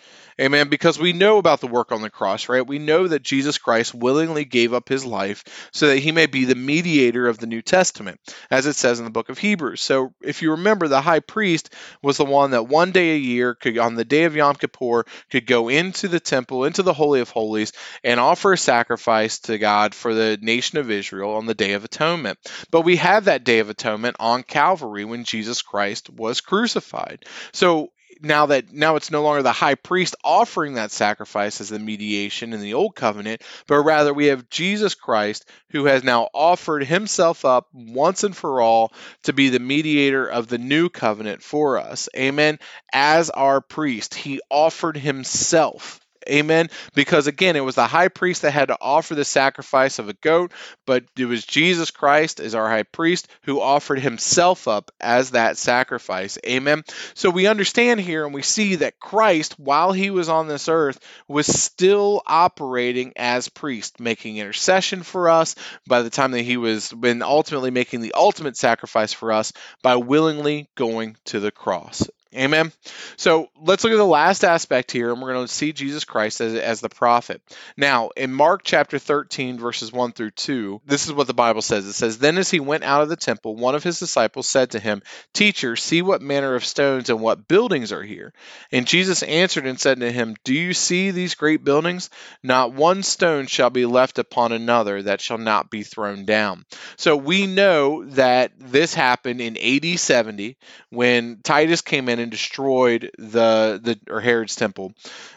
Amen. 0.41 0.69
Because 0.69 0.99
we 0.99 1.13
know 1.13 1.37
about 1.39 1.61
the 1.61 1.67
work 1.67 1.93
on 1.93 2.01
the 2.01 2.09
cross, 2.09 2.49
right? 2.49 2.67
We 2.67 2.79
know 2.79 3.09
that 3.09 3.23
Jesus 3.23 3.59
Christ 3.59 3.95
willingly 3.95 4.47
gave 4.47 4.73
up 4.73 4.89
his 4.89 5.05
life 5.05 5.69
so 5.73 5.89
that 5.89 5.99
he 5.99 6.13
may 6.13 6.27
be 6.27 6.47
the 6.47 6.55
mediator 6.55 7.29
of 7.29 7.39
the 7.39 7.47
New 7.47 7.61
Testament, 7.61 8.21
as 8.51 8.67
it 8.67 8.75
says 8.75 8.99
in 8.99 9.05
the 9.05 9.11
book 9.11 9.29
of 9.29 9.39
Hebrews. 9.39 9.83
So 9.83 10.15
if 10.23 10.41
you 10.41 10.53
remember, 10.53 10.89
the 10.89 11.03
high 11.03 11.21
priest 11.21 11.75
was 12.03 12.17
the 12.17 12.25
one 12.25 12.53
that 12.53 12.69
one 12.69 12.93
day 12.93 13.15
a 13.15 13.19
year 13.19 13.55
could, 13.55 13.77
on 13.77 13.97
the 13.97 14.05
day 14.05 14.25
of 14.25 14.35
Yom 14.35 14.55
Kippur, 14.55 15.05
could 15.31 15.47
go 15.47 15.69
into 15.69 16.09
the 16.09 16.21
temple, 16.21 16.65
into 16.65 16.83
the 16.83 16.95
Holy 16.95 17.21
of 17.21 17.31
Holies, 17.31 17.73
and 18.03 18.19
offer 18.19 18.55
a 18.55 18.59
sacrifice 18.59 19.41
to 19.41 19.59
God 19.59 19.95
for 19.95 20.15
the 20.15 20.39
nation 20.41 20.79
of 20.79 20.91
Israel 20.91 21.35
on 21.35 21.47
the 21.47 21.55
Day 21.55 21.75
of 21.75 21.85
Atonement. 21.85 22.39
But 22.71 22.83
we 22.83 22.97
have 22.97 23.25
that 23.25 23.45
Day 23.45 23.59
of 23.59 23.71
Atonement 23.71 24.17
on 24.21 24.43
Calvary 24.43 25.05
when 25.05 25.25
Jesus 25.25 25.63
Christ 25.63 26.11
was 26.11 26.41
crucified. 26.41 27.25
So 27.53 27.91
now 28.23 28.47
that 28.47 28.73
now 28.73 28.97
it's 28.97 29.11
no 29.11 29.23
longer 29.23 29.43
the 29.43 29.53
high 29.53 29.75
priest 29.75 30.15
offering 30.23 30.75
that 30.75 30.91
sacrifice 30.91 31.61
as 31.61 31.71
the 31.71 31.79
mediation 31.79 32.53
in 32.53 32.61
the 32.61 32.75
old 32.75 32.95
covenant, 32.95 33.43
but 33.67 33.83
rather 33.83 34.13
we 34.13 34.27
have 34.27 34.51
Jesus 34.51 34.95
Christ 34.95 35.49
who 35.71 35.87
has 35.87 36.05
now 36.05 36.29
offered 36.35 36.85
himself 36.85 37.45
up 37.45 37.69
once 37.73 38.25
and 38.25 38.37
for 38.37 38.61
all 38.61 38.93
to 39.25 39.33
be 39.33 39.49
the 39.49 39.59
mediator 39.59 40.27
of 40.27 40.49
the 40.49 40.59
new 40.59 40.89
covenant 40.89 41.43
for 41.43 41.79
us. 41.79 42.09
Amen. 42.17 42.59
As 42.93 43.31
our 43.31 43.61
priest, 43.61 44.15
he 44.15 44.41
offered 44.51 44.97
himself 44.97 46.01
Amen. 46.31 46.69
Because 46.95 47.27
again, 47.27 47.57
it 47.57 47.65
was 47.65 47.75
the 47.75 47.87
high 47.87 48.09
priest 48.09 48.43
that 48.43 48.53
had 48.53 48.69
to 48.69 48.79
offer 48.81 49.15
the 49.15 49.25
sacrifice 49.25 49.99
of 49.99 50.09
a 50.09 50.15
goat, 50.15 50.53
but 50.87 51.05
it 51.19 51.25
was 51.25 51.45
Jesus 51.45 51.91
Christ 51.91 52.41
as 52.41 52.55
our 52.55 52.69
high 52.69 52.85
priest 52.85 53.29
who 53.43 53.61
offered 53.61 53.99
himself 53.99 54.69
up 54.69 54.91
as 55.01 55.33
that 55.33 55.57
sacrifice. 55.57 56.39
Amen. 56.47 56.85
So 57.15 57.31
we 57.31 57.47
understand 57.47 58.01
here 58.01 58.25
and 58.25 58.35
we 58.35 58.43
see 58.43 58.77
that 58.77 59.01
Christ, 59.01 59.59
while 59.59 59.93
he 59.93 60.11
was 60.11 60.29
on 60.29 60.49
this 60.49 60.69
earth, 60.69 61.01
was 61.29 61.47
still 61.47 62.23
operating 62.27 63.13
as 63.17 63.49
priest, 63.49 64.01
making 64.01 64.37
intercession 64.37 65.03
for 65.03 65.29
us 65.29 65.55
by 65.87 66.03
the 66.03 66.11
time 66.11 66.33
that 66.33 66.43
he 66.43 66.57
was 66.57 66.95
when 66.95 67.23
ultimately 67.23 67.71
making 67.71 68.01
the 68.01 68.15
ultimate 68.15 68.57
sacrifice 68.57 69.13
for 69.13 69.33
us 69.33 69.53
by 69.83 69.97
willingly 69.97 70.69
going 70.77 71.17
to 71.27 71.41
the 71.41 71.51
cross. 71.51 72.09
Amen. 72.37 72.71
So 73.17 73.49
let's 73.61 73.83
look 73.83 73.93
at 73.93 73.97
the 73.97 74.05
last 74.05 74.45
aspect 74.45 74.93
here, 74.93 75.13
and 75.13 75.21
we're 75.21 75.33
going 75.33 75.49
to 75.49 75.53
see 75.53 75.73
Jesus 75.73 76.05
Christ 76.05 76.41
as, 76.41 76.55
as 76.55 76.81
the 76.81 76.89
prophet. 76.89 77.43
Now, 77.77 78.11
in 78.17 78.33
Mark 78.33 78.61
chapter 78.63 79.01
13, 79.01 79.59
verses 79.59 79.93
1 79.93 80.13
through 80.13 80.31
2, 80.31 80.83
this 80.87 81.07
is 81.07 81.13
what 81.13 81.27
the 81.27 81.35
Bible 81.35 81.61
says. 81.61 81.87
It 81.87 81.95
says, 81.95 82.19
Then 82.19 82.39
as 82.39 82.49
he 82.49 82.61
went 82.61 82.85
out 82.85 83.03
of 83.03 83.09
the 83.09 83.17
temple, 83.17 83.57
one 83.57 83.75
of 83.75 83.83
his 83.83 83.99
disciples 83.99 84.49
said 84.49 84.71
to 84.71 84.79
him, 84.79 85.03
Teacher, 85.35 85.75
see 85.75 86.03
what 86.03 86.23
manner 86.23 86.55
of 86.55 86.65
stones 86.65 87.11
and 87.11 87.21
what 87.21 87.49
buildings 87.49 87.91
are 87.91 88.05
here. 88.05 88.33
And 88.71 88.87
Jesus 88.87 89.25
answered 89.25 89.67
and 89.67 89.81
said 89.81 89.99
to 89.99 90.13
him, 90.13 90.37
Do 90.45 90.55
you 90.55 90.73
see 90.73 91.11
these 91.11 91.35
great 91.35 91.65
buildings? 91.65 92.11
Not 92.45 92.73
one 92.73 93.03
stone 93.03 93.49
shall 93.49 93.71
be 93.71 93.87
left 93.87 94.21
upon 94.21 94.53
another 94.53 95.03
that 95.03 95.21
shall 95.21 95.39
not 95.39 95.69
be 95.69 95.83
thrown 95.83 96.27
down. 96.27 96.65
So 96.97 97.17
we 97.17 97.49
know 97.49 98.05
that 98.11 98.53
this 98.57 98.95
happened 98.95 99.41
in 99.41 99.59
AD 99.59 99.99
70 99.99 100.57
when 100.91 101.41
Titus 101.43 101.81
came 101.81 102.09
in 102.09 102.20
and 102.21 102.31
destroyed 102.31 103.11
the 103.19 103.81
the 103.83 103.99
or 104.09 104.21
Herod's 104.21 104.57
temple 104.57 104.93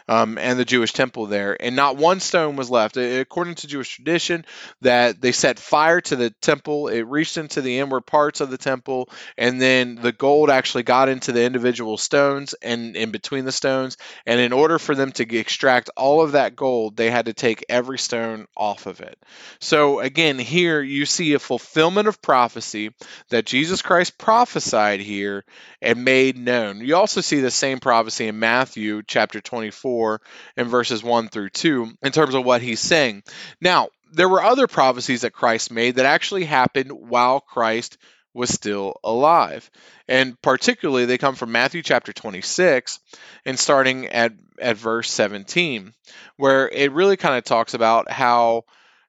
um, 0.08 0.38
and 0.38 0.58
the 0.58 0.64
Jewish 0.64 0.92
temple 0.92 1.26
there, 1.26 1.56
and 1.60 1.76
not 1.76 1.96
one 1.96 2.20
stone 2.20 2.56
was 2.56 2.70
left. 2.70 2.96
According 2.96 3.56
to 3.56 3.66
Jewish 3.66 3.96
tradition, 3.96 4.44
that 4.82 5.20
they 5.20 5.32
set 5.32 5.58
fire 5.58 6.00
to 6.02 6.16
the 6.16 6.30
temple, 6.30 6.88
it 6.88 7.02
reached 7.02 7.38
into 7.38 7.62
the 7.62 7.78
inward 7.78 8.02
parts 8.02 8.40
of 8.40 8.50
the 8.50 8.58
temple, 8.58 9.08
and 9.38 9.60
then 9.60 9.96
the 9.96 10.12
gold 10.12 10.50
actually 10.50 10.82
got 10.82 11.08
into 11.08 11.32
the 11.32 11.44
individual 11.44 11.96
stones 11.96 12.54
and 12.62 12.96
in 12.96 13.10
between 13.10 13.44
the 13.44 13.52
stones. 13.52 13.96
And 14.26 14.40
in 14.40 14.52
order 14.52 14.78
for 14.78 14.94
them 14.94 15.12
to 15.12 15.36
extract 15.36 15.90
all 15.96 16.22
of 16.22 16.32
that 16.32 16.56
gold, 16.56 16.96
they 16.96 17.10
had 17.10 17.26
to 17.26 17.32
take 17.32 17.64
every 17.68 17.98
stone 17.98 18.46
off 18.56 18.86
of 18.86 19.00
it. 19.00 19.18
So 19.60 20.00
again, 20.00 20.38
here 20.38 20.82
you 20.82 21.06
see 21.06 21.34
a 21.34 21.38
fulfillment 21.38 22.08
of 22.08 22.22
prophecy 22.22 22.90
that 23.30 23.46
Jesus 23.46 23.82
Christ 23.82 24.18
prophesied 24.18 25.00
here 25.00 25.44
and 25.80 26.04
made 26.04 26.36
known. 26.36 26.73
You 26.80 26.96
also 26.96 27.20
see 27.20 27.40
the 27.40 27.50
same 27.50 27.80
prophecy 27.80 28.28
in 28.28 28.38
Matthew 28.38 29.02
chapter 29.06 29.40
24 29.40 30.20
and 30.56 30.68
verses 30.68 31.02
1 31.02 31.28
through 31.28 31.50
2 31.50 31.92
in 32.02 32.12
terms 32.12 32.34
of 32.34 32.44
what 32.44 32.62
he's 32.62 32.80
saying. 32.80 33.22
Now, 33.60 33.88
there 34.12 34.28
were 34.28 34.42
other 34.42 34.66
prophecies 34.66 35.22
that 35.22 35.32
Christ 35.32 35.70
made 35.70 35.96
that 35.96 36.06
actually 36.06 36.44
happened 36.44 36.92
while 36.92 37.40
Christ 37.40 37.98
was 38.32 38.50
still 38.50 38.98
alive. 39.04 39.70
And 40.08 40.40
particularly, 40.42 41.06
they 41.06 41.18
come 41.18 41.36
from 41.36 41.52
Matthew 41.52 41.82
chapter 41.82 42.12
26 42.12 42.98
and 43.44 43.58
starting 43.58 44.08
at, 44.08 44.32
at 44.60 44.76
verse 44.76 45.10
17, 45.10 45.92
where 46.36 46.68
it 46.68 46.92
really 46.92 47.16
kind 47.16 47.36
of 47.36 47.44
talks 47.44 47.74
about 47.74 48.10
how 48.10 48.64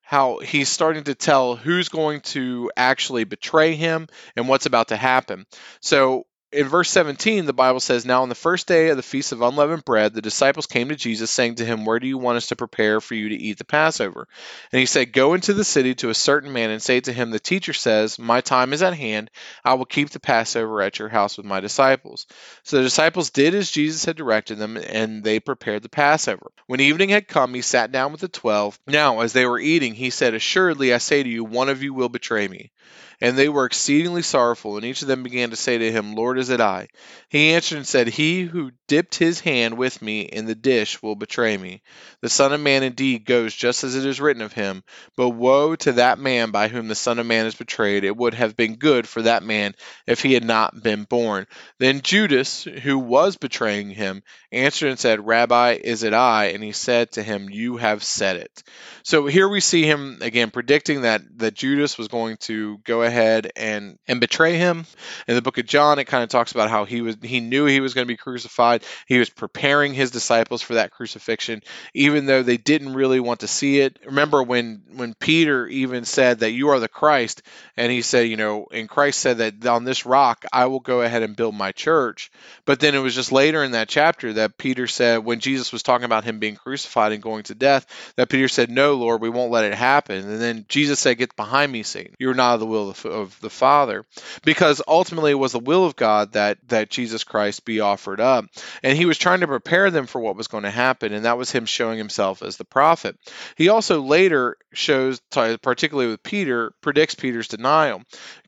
how 0.06 0.38
he's 0.38 0.70
starting 0.70 1.04
to 1.04 1.16
tell 1.16 1.56
who's 1.56 1.90
going 1.90 2.22
to 2.22 2.70
actually 2.78 3.24
betray 3.24 3.74
him 3.74 4.08
and 4.36 4.48
what's 4.48 4.68
about 4.68 4.90
to 4.90 4.96
happen. 4.96 5.48
So 5.82 6.28
in 6.52 6.68
verse 6.68 6.90
17, 6.90 7.46
the 7.46 7.54
Bible 7.54 7.80
says, 7.80 8.06
Now 8.06 8.22
on 8.22 8.30
the 8.30 8.36
first 8.36 8.68
day 8.68 8.90
of 8.90 8.98
the 8.98 9.04
Feast 9.04 9.32
of 9.32 9.42
Unleavened 9.42 9.84
Bread, 9.84 10.14
the 10.14 10.22
disciples 10.22 10.68
came 10.68 10.90
to 10.90 10.96
Jesus, 10.96 11.30
saying 11.30 11.56
to 11.56 11.66
him, 11.66 11.86
Where 11.86 12.00
do 12.00 12.08
you 12.08 12.18
want 12.18 12.38
us 12.38 12.48
to 12.48 12.56
prepare 12.56 13.02
for 13.02 13.14
you 13.14 13.30
to 13.30 13.36
eat 13.36 13.58
the 13.58 13.66
Passover? 13.66 14.28
And 14.72 14.80
he 14.80 14.86
said, 14.86 15.12
Go 15.12 15.34
into 15.34 15.54
the 15.54 15.64
city 15.64 15.96
to 15.96 16.10
a 16.10 16.14
certain 16.14 16.54
man 16.54 16.70
and 16.70 16.82
say 16.82 17.02
to 17.02 17.12
him, 17.12 17.32
The 17.32 17.40
teacher 17.40 17.74
says, 17.74 18.18
My 18.18 18.42
time 18.42 18.74
is 18.74 18.82
at 18.82 18.94
hand. 18.94 19.32
I 19.64 19.74
will 19.74 19.86
keep 19.86 20.12
the 20.12 20.20
Passover 20.20 20.82
at 20.82 21.00
your 21.00 21.10
house 21.10 21.36
with 21.36 21.46
my 21.46 21.60
disciples. 21.60 22.26
So 22.64 22.78
the 22.78 22.84
disciples 22.84 23.32
did 23.32 23.54
as 23.54 23.72
Jesus 23.72 24.06
had 24.06 24.16
directed 24.16 24.58
them, 24.58 24.78
and 24.78 25.24
they 25.24 25.40
prepared 25.40 25.84
the 25.84 25.90
Passover. 25.90 26.52
When 26.68 26.80
evening 26.80 27.10
had 27.10 27.28
come, 27.28 27.54
he 27.54 27.62
sat 27.62 27.92
down 27.92 28.12
with 28.12 28.22
the 28.22 28.28
twelve. 28.28 28.80
Now, 28.88 29.20
as 29.20 29.34
they 29.34 29.46
were 29.46 29.60
eating, 29.60 29.94
he 29.94 30.10
said, 30.10 30.34
Assuredly, 30.34 30.94
I 30.94 31.00
say 31.00 31.22
to 31.22 31.30
you, 31.30 31.44
one 31.44 31.70
of 31.70 31.84
you 31.84 31.94
will 31.94 32.10
betray 32.10 32.48
me. 32.48 32.72
And 33.22 33.38
they 33.38 33.50
were 33.50 33.66
exceedingly 33.66 34.22
sorrowful, 34.22 34.76
and 34.76 34.86
each 34.86 35.02
of 35.02 35.08
them 35.08 35.24
began 35.24 35.52
to 35.52 35.56
say 35.56 35.78
to 35.78 35.92
him, 35.92 36.16
Lord, 36.16 36.38
is 36.38 36.50
it 36.50 36.60
I? 36.62 36.90
He 37.30 37.54
answered 37.54 37.78
and 37.78 37.88
said, 37.88 38.08
He 38.08 38.44
who 38.44 38.72
dipped 38.88 39.16
his 39.16 39.40
hand 39.40 39.78
with 39.78 40.02
me 40.02 40.22
in 40.22 40.46
the 40.46 40.56
dish 40.56 41.02
will 41.02 41.16
betray 41.16 41.58
me. 41.58 41.82
The 42.22 42.30
Son 42.30 42.54
of 42.54 42.60
Man 42.62 42.84
indeed 42.84 43.26
goes 43.26 43.54
just 43.54 43.84
as 43.84 43.96
it 43.96 44.06
is 44.06 44.22
written 44.22 44.42
of 44.42 44.54
him, 44.54 44.84
but 45.16 45.30
woe 45.30 45.76
to 45.78 45.94
that 45.94 46.20
man 46.20 46.52
by 46.52 46.68
whom 46.68 46.88
the 46.88 46.96
Son 46.96 47.20
of 47.20 47.26
Man 47.26 47.46
is 47.46 47.56
betrayed. 47.56 48.04
It 48.04 48.16
would 48.16 48.34
have 48.34 48.56
been 48.56 48.76
good 48.76 49.08
for 49.08 49.22
that 49.22 49.44
man 49.44 49.76
if 50.06 50.22
he 50.22 50.34
had 50.34 50.44
not 50.44 50.82
been 50.82 51.04
born. 51.04 51.48
Then 51.80 52.02
Judas, 52.02 52.64
who 52.64 53.00
was 53.00 53.38
betraying 53.38 53.90
him, 53.90 54.24
answered 54.52 54.90
and 54.90 55.00
said, 55.00 55.26
Rabbi, 55.26 55.78
is 55.84 56.04
it 56.04 56.14
I? 56.14 56.46
And 56.46 56.64
he 56.64 56.72
said 56.72 57.14
to 57.14 57.24
him, 57.24 57.50
You 57.50 57.78
have 57.78 58.04
said 58.04 58.38
it. 58.38 58.64
So 59.04 59.28
here 59.28 59.48
we 59.48 59.60
see 59.60 59.84
him 59.84 60.20
again 60.22 60.52
predicting 60.52 61.02
that, 61.02 61.22
that 61.38 61.54
Judas 61.54 61.98
was 61.98 62.08
going 62.08 62.38
to 62.42 62.80
go 62.80 63.02
ahead 63.06 63.52
and 63.56 63.98
and 64.08 64.20
betray 64.20 64.58
him. 64.58 64.86
In 65.28 65.36
the 65.36 65.42
book 65.42 65.58
of 65.58 65.66
John, 65.66 66.00
it 66.00 66.06
kind 66.06 66.24
of 66.24 66.30
talks 66.30 66.52
about 66.52 66.70
how 66.70 66.86
he 66.86 67.02
was 67.02 67.18
he 67.22 67.40
knew 67.40 67.66
he 67.66 67.80
was 67.80 67.94
going 67.94 68.06
to 68.06 68.12
be 68.12 68.18
crucified. 68.18 68.84
He 69.08 69.20
was 69.20 69.30
preparing 69.30 69.94
his 69.94 70.12
disciples 70.12 70.62
for 70.62 70.76
that 70.76 70.92
crucifixion, 70.92 71.62
even 71.94 72.26
though 72.26 72.44
they 72.44 72.58
didn't 72.58 72.94
really 72.94 73.20
want 73.20 73.42
to 73.42 73.48
see 73.48 73.80
it. 73.80 74.00
Remember 74.06 74.44
when 74.44 74.82
when 74.96 75.14
Peter 75.14 75.68
even 75.68 76.06
said 76.06 76.40
that 76.40 76.52
you 76.52 76.70
are 76.70 76.80
the 76.80 76.88
Christ, 76.88 77.42
and 77.78 77.92
he 77.92 78.02
said, 78.02 78.28
you 78.28 78.38
know, 78.38 78.68
and 78.72 78.90
Christ 78.90 79.20
said 79.20 79.38
that 79.38 79.66
on 79.66 79.84
this 79.84 80.06
rock 80.06 80.46
I 80.52 80.66
will 80.66 80.80
go 80.80 81.02
ahead 81.02 81.24
and 81.24 81.36
build 81.36 81.56
my 81.56 81.72
church. 81.72 82.32
But 82.66 82.80
then 82.80 82.96
it 82.96 83.00
was 83.00 83.16
just 83.16 83.32
later 83.32 83.64
in 83.64 83.72
that 83.72 83.90
chapter 83.90 84.34
that 84.34 84.58
Peter 84.58 84.88
said 84.88 85.24
when 85.24 85.40
Jesus 85.40 85.72
was 85.72 85.84
talking 85.84 86.06
about 86.06 86.24
him 86.24 86.40
being 86.40 86.56
crucified 86.56 87.12
and 87.12 87.22
going 87.22 87.44
to 87.44 87.56
death, 87.56 87.86
that 88.16 88.30
Peter 88.30 88.48
said, 88.48 88.70
"No, 88.70 88.96
Lord, 88.96 89.22
we 89.22 89.30
won't 89.30 89.52
let 89.52 89.66
it 89.66 89.74
happen." 89.76 90.30
And 90.30 90.42
then 90.42 90.66
Jesus 90.68 91.00
said, 91.00 91.18
"Get 91.18 91.36
behind 91.36 91.72
me, 91.72 91.84
Satan. 91.84 92.16
You're 92.20 92.34
not 92.34 92.56
of 92.56 92.60
the 92.60 92.66
will 92.66 92.90
of 92.90 92.95
the 92.95 92.95
Father," 92.96 94.06
because 94.44 94.82
ultimately 94.88 95.32
it 95.32 95.36
was 95.36 95.52
the 95.52 95.60
will 95.60 95.86
of 95.86 95.96
God 95.96 96.34
that 96.34 96.58
that 96.70 96.90
Jesus 96.90 97.24
Christ 97.24 97.66
be 97.66 97.80
offered 97.80 98.20
up, 98.20 98.46
and 98.84 98.98
he 98.98 99.06
was 99.06 99.18
trying 99.18 99.42
to 99.42 99.48
prepare 99.48 99.92
them 99.92 100.08
for 100.08 100.20
what 100.20 100.36
was 100.36 100.48
going 100.48 100.64
to 100.64 100.72
happen, 100.72 101.14
and 101.14 101.26
that 101.26 101.38
was 101.38 101.52
him 101.52 101.66
showing 101.66 101.98
himself 101.98 102.42
as 102.42 102.58
the 102.58 102.66
prophet. 102.66 103.16
He 103.56 103.70
also 103.70 104.02
later 104.02 104.58
shows, 104.74 105.22
particularly 105.30 106.10
with 106.10 106.24
Peter, 106.24 106.72
predicts 106.82 107.16
Peter's 107.16 107.48
denial. 107.48 108.02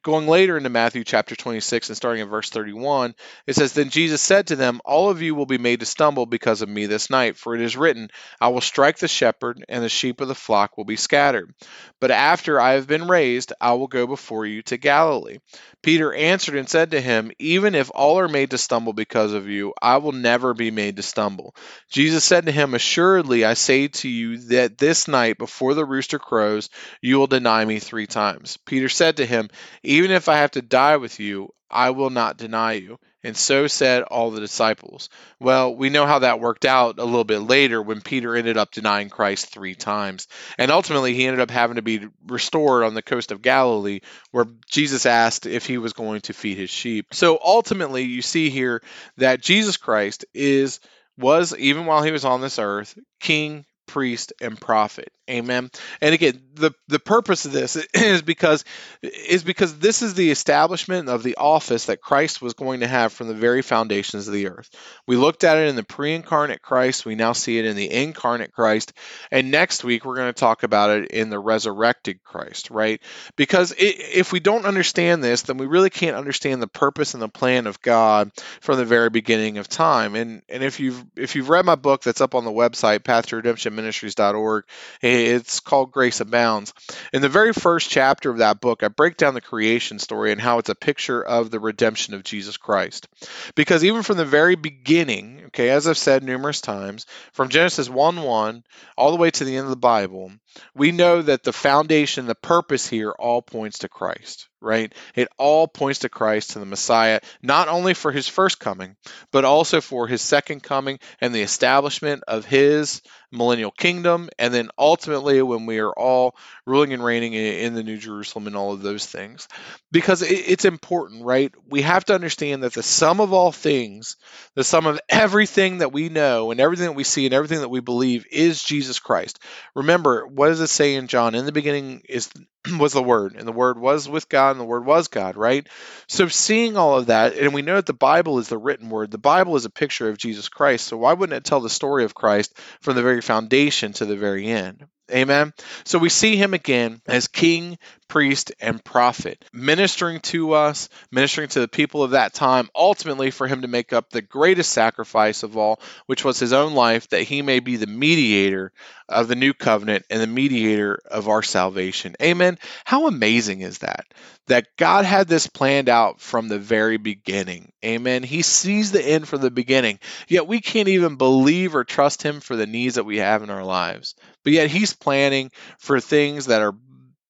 Going 0.08 0.26
later 0.26 0.56
into 0.56 0.70
Matthew 0.70 1.04
chapter 1.04 1.36
26 1.36 1.90
and 1.90 1.98
starting 1.98 2.22
in 2.22 2.30
verse 2.30 2.50
31, 2.50 3.14
it 3.46 3.56
says, 3.58 3.74
Then 3.74 3.90
Jesus 3.90 4.22
said 4.22 4.48
to 4.48 4.56
them, 4.56 4.80
All 4.86 5.10
of 5.10 5.22
you 5.22 5.36
will 5.36 5.46
be 5.46 5.58
made 5.58 5.82
to 5.82 5.86
stumble 5.86 6.26
because 6.26 6.62
of 6.62 6.70
me 6.70 6.86
this 6.86 7.10
night, 7.10 7.36
for 7.36 7.54
it 7.54 7.60
is 7.60 7.76
written, 7.76 8.10
I 8.40 8.48
will 8.48 8.62
strike 8.62 9.00
the 9.00 9.10
shepherd, 9.10 9.66
and 9.68 9.84
the 9.84 9.90
sheep 9.90 10.22
of 10.22 10.30
the 10.30 10.34
flock 10.34 10.78
will 10.78 10.86
be 10.86 10.96
scattered. 10.96 11.54
But 12.00 12.12
after 12.12 12.58
I 12.58 12.76
have 12.76 12.88
been 12.88 13.10
raised, 13.10 13.52
I 13.60 13.74
will 13.74 13.88
go 13.88 14.08
before 14.08 14.46
you 14.46 14.62
to 14.62 14.78
Galilee. 14.78 15.40
Peter 15.84 16.14
answered 16.14 16.56
and 16.56 16.70
said 16.70 16.92
to 16.92 17.02
him, 17.02 17.32
Even 17.38 17.76
if 17.76 17.92
all 17.94 18.20
are 18.20 18.30
made 18.30 18.52
to 18.52 18.58
stumble 18.58 18.94
because 18.94 19.34
of 19.34 19.50
you, 19.50 19.74
I 19.82 19.98
will 19.98 20.14
never 20.14 20.54
be 20.54 20.72
made 20.72 20.96
to 20.98 21.04
stumble. 21.04 21.54
Jesus 21.90 22.24
said 22.24 22.46
to 22.46 22.52
him, 22.54 22.74
Assuredly, 22.74 23.44
I 23.44 23.56
say 23.56 23.90
to 23.90 24.08
you 24.08 24.38
that 24.50 24.78
this 24.78 25.10
night 25.10 25.38
before 25.38 25.74
the 25.74 25.86
rooster 25.86 26.20
crows, 26.20 26.70
you 27.02 27.18
will 27.18 27.28
deny 27.28 27.66
me 27.66 27.80
three 27.80 28.08
times. 28.08 28.58
Peter 28.66 28.88
said 28.88 29.18
to 29.18 29.26
him, 29.26 29.50
Even 29.84 29.97
if 30.06 30.30
I 30.30 30.38
have 30.38 30.52
to 30.52 30.62
die 30.62 30.98
with 30.98 31.20
you, 31.20 31.54
I 31.70 31.90
will 31.92 32.10
not 32.10 32.38
deny 32.38 32.74
you. 32.74 33.00
And 33.24 33.36
so 33.36 33.68
said 33.68 34.04
all 34.04 34.32
the 34.32 34.40
disciples. 34.40 35.10
Well, 35.40 35.76
we 35.76 35.90
know 35.90 36.06
how 36.06 36.20
that 36.20 36.40
worked 36.40 36.64
out 36.64 36.98
a 36.98 37.04
little 37.04 37.26
bit 37.26 37.40
later 37.40 37.82
when 37.82 38.00
Peter 38.00 38.36
ended 38.36 38.58
up 38.58 38.72
denying 38.72 39.10
Christ 39.10 39.48
three 39.48 39.76
times. 39.76 40.28
And 40.58 40.72
ultimately, 40.72 41.14
he 41.14 41.26
ended 41.26 41.42
up 41.42 41.52
having 41.52 41.76
to 41.76 41.82
be 41.82 42.08
restored 42.26 42.84
on 42.84 42.94
the 42.94 43.02
coast 43.02 43.32
of 43.32 43.42
Galilee, 43.42 44.00
where 44.32 44.46
Jesus 44.72 45.06
asked 45.06 45.46
if 45.46 45.66
he 45.66 45.78
was 45.78 45.94
going 45.94 46.22
to 46.22 46.34
feed 46.34 46.58
his 46.58 46.70
sheep. 46.70 47.14
So 47.14 47.38
ultimately, 47.44 48.04
you 48.04 48.22
see 48.22 48.50
here 48.50 48.82
that 49.18 49.42
Jesus 49.42 49.76
Christ 49.78 50.24
is 50.34 50.80
was 51.18 51.56
even 51.58 51.86
while 51.86 52.04
he 52.04 52.12
was 52.12 52.26
on 52.26 52.42
this 52.42 52.60
earth 52.60 52.98
king 53.20 53.66
priest 53.88 54.34
and 54.42 54.60
prophet. 54.60 55.12
Amen. 55.30 55.70
And 56.02 56.14
again 56.14 56.42
the 56.58 56.72
the 56.88 57.00
purpose 57.00 57.46
of 57.46 57.52
this 57.52 57.76
is 57.94 58.22
because 58.22 58.64
is 59.02 59.44
because 59.44 59.78
this 59.80 60.02
is 60.02 60.14
the 60.14 60.32
establishment 60.32 61.10
of 61.10 61.24
the 61.24 61.36
office 61.36 61.86
that 61.86 62.02
Christ 62.02 62.42
was 62.42 62.54
going 62.54 62.82
to 62.82 62.88
have 62.88 63.14
from 63.14 63.28
the 63.28 63.34
very 63.34 63.62
foundations 63.62 64.28
of 64.28 64.34
the 64.34 64.48
earth. 64.48 64.70
We 65.06 65.16
looked 65.16 65.44
at 65.44 65.58
it 65.58 65.68
in 65.68 65.76
the 65.76 65.84
pre-incarnate 65.84 66.62
Christ. 66.62 67.06
We 67.06 67.16
now 67.16 67.34
see 67.34 67.58
it 67.58 67.66
in 67.66 67.76
the 67.76 67.92
incarnate 67.92 68.54
Christ. 68.54 68.94
And 69.32 69.52
next 69.52 69.84
week 69.84 70.06
we're 70.06 70.16
going 70.16 70.34
to 70.34 70.40
talk 70.40 70.64
about 70.64 70.90
it 70.92 71.12
in 71.12 71.30
the 71.30 71.40
resurrected 71.40 72.24
Christ 72.24 72.70
right? 72.72 73.02
Because 73.36 73.72
it, 73.72 73.96
if 74.14 74.32
we 74.32 74.40
don't 74.40 74.66
understand 74.66 75.24
this 75.24 75.44
then 75.44 75.58
we 75.58 75.68
really 75.68 75.90
can't 75.90 76.16
understand 76.16 76.62
the 76.62 76.68
purpose 76.68 77.14
and 77.14 77.24
the 77.24 77.30
plan 77.30 77.68
of 77.68 77.82
God 77.82 78.32
from 78.62 78.78
the 78.78 78.86
very 78.86 79.10
beginning 79.10 79.58
of 79.58 79.68
time. 79.68 80.16
And 80.16 80.42
and 80.50 80.64
if 80.64 80.80
you've 80.80 81.04
if 81.16 81.36
you've 81.36 81.50
read 81.50 81.66
my 81.66 81.76
book 81.76 82.04
that's 82.04 82.22
up 82.22 82.36
on 82.36 82.46
the 82.46 82.52
website 82.52 83.04
path 83.04 83.28
to 83.28 83.36
redemption 83.36 83.76
ministries.org. 83.78 84.66
It's 85.02 85.62
called 85.62 85.94
Grace 85.94 86.20
Abounds. 86.20 86.74
In 87.14 87.22
the 87.22 87.30
very 87.30 87.54
first 87.54 87.90
chapter 87.90 88.30
of 88.30 88.40
that 88.40 88.60
book, 88.60 88.84
I 88.84 88.90
break 88.90 89.16
down 89.16 89.34
the 89.34 89.42
creation 89.42 90.00
story 90.00 90.34
and 90.34 90.42
how 90.42 90.60
it's 90.60 90.70
a 90.70 90.76
picture 90.76 91.24
of 91.24 91.50
the 91.50 91.62
redemption 91.62 92.14
of 92.14 92.24
Jesus 92.24 92.58
Christ. 92.58 93.08
Because 93.56 93.86
even 93.86 94.04
from 94.04 94.18
the 94.18 94.26
very 94.26 94.56
beginning, 94.56 95.47
okay, 95.58 95.70
as 95.72 95.88
I've 95.88 95.98
said 95.98 96.24
numerous 96.24 96.62
times, 96.62 97.08
from 97.34 97.50
Genesis 97.50 97.90
1 97.90 98.22
1 98.22 98.64
all 98.96 99.10
the 99.10 99.18
way 99.18 99.32
to 99.32 99.44
the 99.44 99.56
end 99.56 99.64
of 99.64 99.72
the 99.72 99.76
Bible, 99.76 100.32
we 100.76 100.92
know 100.92 101.22
that 101.22 101.44
the 101.44 101.54
foundation, 101.54 102.28
the 102.28 102.36
purpose 102.36 102.88
here 102.88 103.12
all 103.12 103.42
points 103.42 103.80
to 103.80 103.90
Christ, 103.90 104.48
right? 104.62 104.94
It 105.16 105.28
all 105.38 105.68
points 105.68 106.00
to 106.00 106.10
Christ, 106.10 106.52
to 106.52 106.60
the 106.60 106.66
Messiah, 106.66 107.22
not 107.42 107.70
only 107.70 107.94
for 107.94 108.12
his 108.12 108.28
first 108.28 108.60
coming, 108.60 108.96
but 109.32 109.46
also 109.46 109.82
for 109.82 110.08
his 110.08 110.22
second 110.22 110.62
coming 110.62 111.00
and 111.22 111.34
the 111.34 111.42
establishment 111.42 112.24
of 112.28 112.46
his 112.46 113.02
millennial 113.32 113.72
kingdom, 113.72 114.30
and 114.40 114.54
then 114.54 114.70
ultimately 114.78 115.42
when 115.42 115.66
we 115.66 115.80
are 115.80 115.92
all 115.92 116.36
ruling 116.66 116.94
and 116.94 117.04
reigning 117.04 117.34
in 117.34 117.74
the 117.74 117.84
New 117.84 117.98
Jerusalem 117.98 118.48
and 118.48 118.56
all 118.56 118.74
of 118.74 118.82
those 118.82 119.06
things. 119.06 119.48
Because 119.92 120.22
it's 120.22 120.66
important, 120.66 121.26
right? 121.26 121.54
We 121.70 121.82
have 121.82 122.06
to 122.06 122.16
understand 122.16 122.64
that 122.64 122.74
the 122.74 122.84
sum 122.84 123.20
of 123.20 123.34
all 123.34 123.52
things, 123.52 124.16
the 124.56 124.64
sum 124.64 124.86
of 124.86 125.00
everything 125.48 125.78
that 125.78 125.94
we 125.94 126.10
know 126.10 126.52
and 126.52 126.60
everything 126.60 126.88
that 126.88 126.92
we 126.92 127.06
see 127.06 127.26
and 127.26 127.34
everything 127.34 127.62
that 127.62 127.70
we 127.70 127.80
believe 127.80 128.26
is 128.32 128.62
Jesus 128.62 129.00
Christ. 129.00 129.40
Remember, 129.76 130.28
what 130.28 130.50
does 130.50 130.60
it 130.60 130.68
say 130.68 130.96
in 130.96 131.08
John? 131.08 131.36
In 131.36 131.46
the 131.46 131.54
beginning 131.54 132.04
is 132.10 132.30
was 132.80 132.94
the 132.94 133.04
Word, 133.04 133.36
and 133.36 133.48
the 133.48 133.52
Word 133.52 133.80
was 133.80 134.08
with 134.08 134.30
God, 134.30 134.52
and 134.52 134.60
the 134.60 134.66
Word 134.66 134.86
was 134.86 135.08
God, 135.08 135.36
right? 135.36 135.68
So, 136.08 136.28
seeing 136.28 136.78
all 136.78 136.98
of 136.98 137.08
that, 137.08 137.36
and 137.36 137.54
we 137.54 137.62
know 137.62 137.76
that 137.76 137.86
the 137.86 137.94
Bible 137.94 138.40
is 138.40 138.50
the 138.50 138.58
written 138.58 138.90
Word, 138.90 139.12
the 139.12 139.18
Bible 139.18 139.56
is 139.56 139.66
a 139.66 139.70
picture 139.70 140.10
of 140.10 140.18
Jesus 140.18 140.50
Christ. 140.50 140.88
So, 140.88 140.98
why 140.98 141.14
wouldn't 141.14 141.38
it 141.38 141.44
tell 141.44 141.62
the 141.62 141.70
story 141.70 142.04
of 142.04 142.16
Christ 142.16 142.58
from 142.82 142.96
the 142.96 143.04
very 143.04 143.22
foundation 143.22 143.94
to 143.94 144.06
the 144.06 144.18
very 144.18 144.48
end? 144.48 144.88
Amen. 145.12 145.54
So 145.86 146.00
we 146.00 146.10
see 146.10 146.36
him 146.36 146.54
again 146.54 147.02
as 147.08 147.30
king, 147.30 147.78
priest, 148.10 148.52
and 148.60 148.84
prophet, 148.84 149.44
ministering 149.54 150.20
to 150.22 150.52
us, 150.54 150.90
ministering 151.12 151.48
to 151.50 151.62
the 151.62 151.68
people 151.70 152.04
of 152.04 152.12
that 152.12 152.34
time, 152.34 152.70
ultimately 152.76 153.32
for 153.32 153.48
him 153.48 153.62
to 153.62 153.70
make 153.70 153.94
up 153.94 154.10
the 154.10 154.22
greatest 154.22 154.72
sacrifice 154.72 155.44
of 155.44 155.56
all, 155.56 155.80
which 156.08 156.26
was 156.26 156.40
his 156.40 156.52
own 156.52 156.74
life, 156.74 157.08
that 157.10 157.22
he 157.22 157.42
may 157.42 157.62
be 157.62 157.78
the 157.78 157.88
mediator 157.88 158.74
of 159.08 159.30
the 159.30 159.36
new 159.36 159.54
covenant 159.54 160.06
and 160.10 160.20
the 160.20 160.28
mediator 160.28 161.00
of 161.10 161.30
our 161.30 161.44
salvation. 161.44 162.16
Amen. 162.22 162.57
How 162.86 163.08
amazing 163.08 163.62
is 163.62 163.80
that? 163.80 164.06
That 164.48 164.68
God 164.78 165.06
had 165.06 165.28
this 165.28 165.48
planned 165.48 165.90
out 165.90 166.22
from 166.22 166.48
the 166.48 166.60
very 166.60 166.98
beginning. 166.98 167.72
Amen. 167.84 168.24
He 168.24 168.42
sees 168.42 168.92
the 168.92 169.06
end 169.06 169.28
from 169.28 169.42
the 169.42 169.52
beginning, 169.52 170.00
yet 170.28 170.48
we 170.48 170.62
can't 170.62 170.88
even 170.88 171.16
believe 171.16 171.76
or 171.76 171.84
trust 171.84 172.22
him 172.22 172.40
for 172.40 172.56
the 172.56 172.68
needs 172.68 172.96
that 172.96 173.06
we 173.06 173.18
have 173.18 173.44
in 173.44 173.50
our 173.50 173.64
lives. 173.64 174.16
But 174.44 174.54
yet 174.54 174.70
he's 174.70 174.94
planning 174.94 175.52
for 175.80 176.00
things 176.00 176.48
that 176.48 176.62
are 176.62 176.76